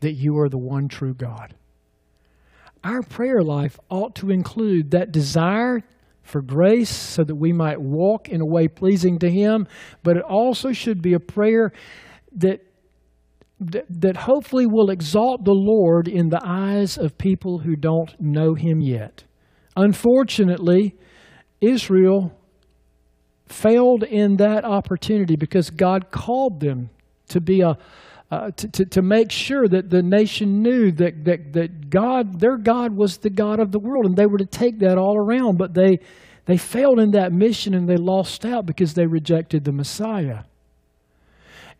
that 0.00 0.12
you 0.12 0.38
are 0.38 0.48
the 0.48 0.58
one 0.58 0.88
true 0.88 1.14
God 1.14 1.54
our 2.84 3.02
prayer 3.02 3.42
life 3.42 3.80
ought 3.88 4.14
to 4.16 4.30
include 4.30 4.90
that 4.90 5.10
desire 5.10 5.80
for 6.22 6.42
grace 6.42 6.90
so 6.90 7.24
that 7.24 7.34
we 7.34 7.52
might 7.52 7.80
walk 7.80 8.28
in 8.28 8.40
a 8.40 8.46
way 8.46 8.68
pleasing 8.68 9.18
to 9.18 9.30
Him, 9.30 9.66
but 10.02 10.16
it 10.16 10.22
also 10.22 10.72
should 10.72 11.02
be 11.02 11.14
a 11.14 11.20
prayer 11.20 11.72
that, 12.36 12.60
that, 13.72 13.86
that 13.88 14.16
hopefully 14.16 14.66
will 14.66 14.90
exalt 14.90 15.44
the 15.44 15.54
Lord 15.54 16.08
in 16.08 16.28
the 16.28 16.40
eyes 16.44 16.96
of 16.98 17.18
people 17.18 17.58
who 17.58 17.76
don't 17.76 18.18
know 18.20 18.54
Him 18.54 18.80
yet. 18.80 19.24
Unfortunately, 19.76 20.94
Israel 21.60 22.32
failed 23.46 24.02
in 24.02 24.36
that 24.36 24.64
opportunity 24.64 25.36
because 25.36 25.70
God 25.70 26.10
called 26.10 26.60
them 26.60 26.90
to 27.28 27.40
be 27.40 27.60
a, 27.60 27.76
uh, 28.30 28.50
to, 28.52 28.68
to, 28.68 28.84
to, 28.86 29.02
make 29.02 29.30
sure 29.30 29.68
that 29.68 29.90
the 29.90 30.02
nation 30.02 30.62
knew 30.62 30.90
that, 30.92 31.24
that, 31.24 31.52
that 31.52 31.90
God, 31.90 32.40
their 32.40 32.56
God 32.56 32.96
was 32.96 33.18
the 33.18 33.30
God 33.30 33.60
of 33.60 33.70
the 33.70 33.78
world, 33.78 34.06
and 34.06 34.16
they 34.16 34.26
were 34.26 34.38
to 34.38 34.46
take 34.46 34.78
that 34.80 34.98
all 34.98 35.16
around. 35.16 35.58
But 35.58 35.74
they, 35.74 35.98
they 36.46 36.56
failed 36.56 36.98
in 37.00 37.12
that 37.12 37.32
mission 37.32 37.74
and 37.74 37.88
they 37.88 37.96
lost 37.96 38.44
out 38.44 38.66
because 38.66 38.94
they 38.94 39.06
rejected 39.06 39.64
the 39.64 39.72
Messiah. 39.72 40.40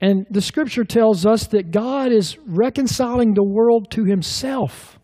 And 0.00 0.26
the 0.30 0.40
scripture 0.40 0.84
tells 0.84 1.24
us 1.24 1.46
that 1.48 1.70
God 1.70 2.12
is 2.12 2.36
reconciling 2.46 3.34
the 3.34 3.44
world 3.44 3.90
to 3.92 4.04
himself. 4.04 4.98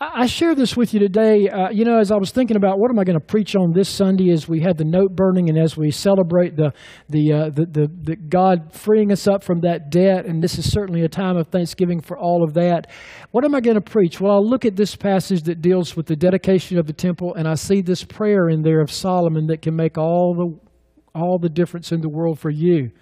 I 0.00 0.26
share 0.26 0.54
this 0.54 0.76
with 0.76 0.94
you 0.94 1.00
today. 1.00 1.48
Uh, 1.48 1.70
you 1.70 1.84
know, 1.84 1.98
as 1.98 2.12
I 2.12 2.16
was 2.16 2.30
thinking 2.30 2.56
about 2.56 2.78
what 2.78 2.88
am 2.88 3.00
I 3.00 3.04
going 3.04 3.18
to 3.18 3.24
preach 3.24 3.56
on 3.56 3.72
this 3.72 3.88
Sunday, 3.88 4.30
as 4.30 4.48
we 4.48 4.60
had 4.60 4.78
the 4.78 4.84
note 4.84 5.16
burning 5.16 5.48
and 5.48 5.58
as 5.58 5.76
we 5.76 5.90
celebrate 5.90 6.54
the 6.54 6.72
the, 7.08 7.32
uh, 7.32 7.50
the, 7.50 7.66
the 7.66 7.88
the 8.02 8.16
God 8.16 8.72
freeing 8.72 9.10
us 9.10 9.26
up 9.26 9.42
from 9.42 9.60
that 9.62 9.90
debt, 9.90 10.24
and 10.24 10.40
this 10.40 10.56
is 10.56 10.70
certainly 10.70 11.02
a 11.02 11.08
time 11.08 11.36
of 11.36 11.48
thanksgiving 11.48 12.00
for 12.00 12.16
all 12.16 12.44
of 12.44 12.54
that. 12.54 12.88
What 13.32 13.44
am 13.44 13.56
I 13.56 13.60
going 13.60 13.74
to 13.74 13.80
preach? 13.80 14.20
Well, 14.20 14.30
I'll 14.30 14.48
look 14.48 14.64
at 14.64 14.76
this 14.76 14.94
passage 14.94 15.42
that 15.42 15.60
deals 15.60 15.96
with 15.96 16.06
the 16.06 16.16
dedication 16.16 16.78
of 16.78 16.86
the 16.86 16.92
temple, 16.92 17.34
and 17.34 17.48
I 17.48 17.54
see 17.54 17.82
this 17.82 18.04
prayer 18.04 18.48
in 18.48 18.62
there 18.62 18.80
of 18.80 18.92
Solomon 18.92 19.48
that 19.48 19.62
can 19.62 19.74
make 19.74 19.98
all 19.98 20.32
the 20.32 21.20
all 21.20 21.40
the 21.40 21.48
difference 21.48 21.90
in 21.90 22.02
the 22.02 22.08
world 22.08 22.38
for 22.38 22.50
you 22.50 22.92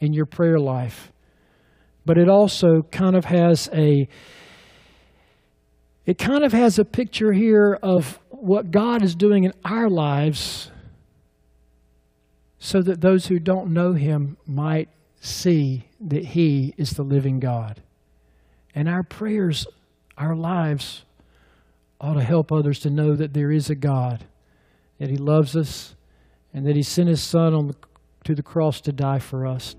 in 0.00 0.12
your 0.12 0.26
prayer 0.26 0.58
life. 0.58 1.12
But 2.04 2.18
it 2.18 2.28
also 2.28 2.82
kind 2.90 3.14
of 3.14 3.26
has 3.26 3.68
a 3.72 4.08
it 6.06 6.18
kind 6.18 6.42
of 6.42 6.52
has 6.52 6.78
a 6.78 6.84
picture 6.84 7.32
here 7.32 7.78
of 7.82 8.18
what 8.30 8.70
God 8.70 9.02
is 9.02 9.14
doing 9.14 9.44
in 9.44 9.52
our 9.64 9.88
lives 9.88 10.70
so 12.58 12.82
that 12.82 13.00
those 13.00 13.26
who 13.26 13.38
don't 13.38 13.72
know 13.72 13.92
Him 13.92 14.36
might 14.46 14.88
see 15.20 15.84
that 16.00 16.24
He 16.24 16.74
is 16.76 16.92
the 16.92 17.02
living 17.02 17.38
God. 17.38 17.82
And 18.74 18.88
our 18.88 19.02
prayers, 19.02 19.66
our 20.16 20.34
lives, 20.34 21.04
ought 22.00 22.14
to 22.14 22.22
help 22.22 22.50
others 22.50 22.80
to 22.80 22.90
know 22.90 23.14
that 23.14 23.34
there 23.34 23.50
is 23.50 23.70
a 23.70 23.74
God, 23.74 24.24
that 24.98 25.10
He 25.10 25.16
loves 25.16 25.54
us, 25.54 25.94
and 26.52 26.66
that 26.66 26.76
He 26.76 26.82
sent 26.82 27.08
His 27.08 27.22
Son 27.22 27.54
on 27.54 27.68
the, 27.68 27.76
to 28.24 28.34
the 28.34 28.42
cross 28.42 28.80
to 28.82 28.92
die 28.92 29.18
for 29.18 29.46
us. 29.46 29.76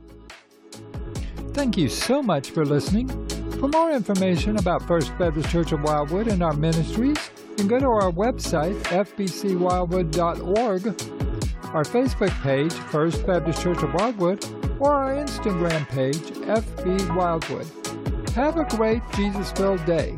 Thank 1.54 1.78
you 1.78 1.90
so 1.90 2.24
much 2.24 2.52
for 2.52 2.66
listening. 2.66 3.10
For 3.60 3.68
more 3.68 3.92
information 3.92 4.58
about 4.58 4.88
First 4.88 5.12
Baptist 5.20 5.50
Church 5.50 5.74
of 5.74 5.84
Wildwood 5.84 6.28
and 6.28 6.42
our 6.42 6.54
ministries, 6.54 7.18
you 7.50 7.56
can 7.56 7.68
go 7.68 7.78
to 7.78 7.86
our 7.86 8.12
website, 8.12 8.82
fbcwildwood.org, 8.84 10.88
our 11.76 11.84
Facebook 11.84 12.42
page, 12.42 12.74
First 12.74 13.28
Baptist 13.28 13.62
Church 13.62 13.84
of 13.84 13.94
Wildwood, 13.94 14.44
or 14.80 14.94
our 14.94 15.14
Instagram 15.14 15.88
page, 15.90 16.16
FB 16.16 17.16
Wildwood. 17.16 17.68
Have 18.30 18.58
a 18.58 18.64
great 18.76 19.04
Jesus 19.16 19.52
filled 19.52 19.86
day. 19.86 20.18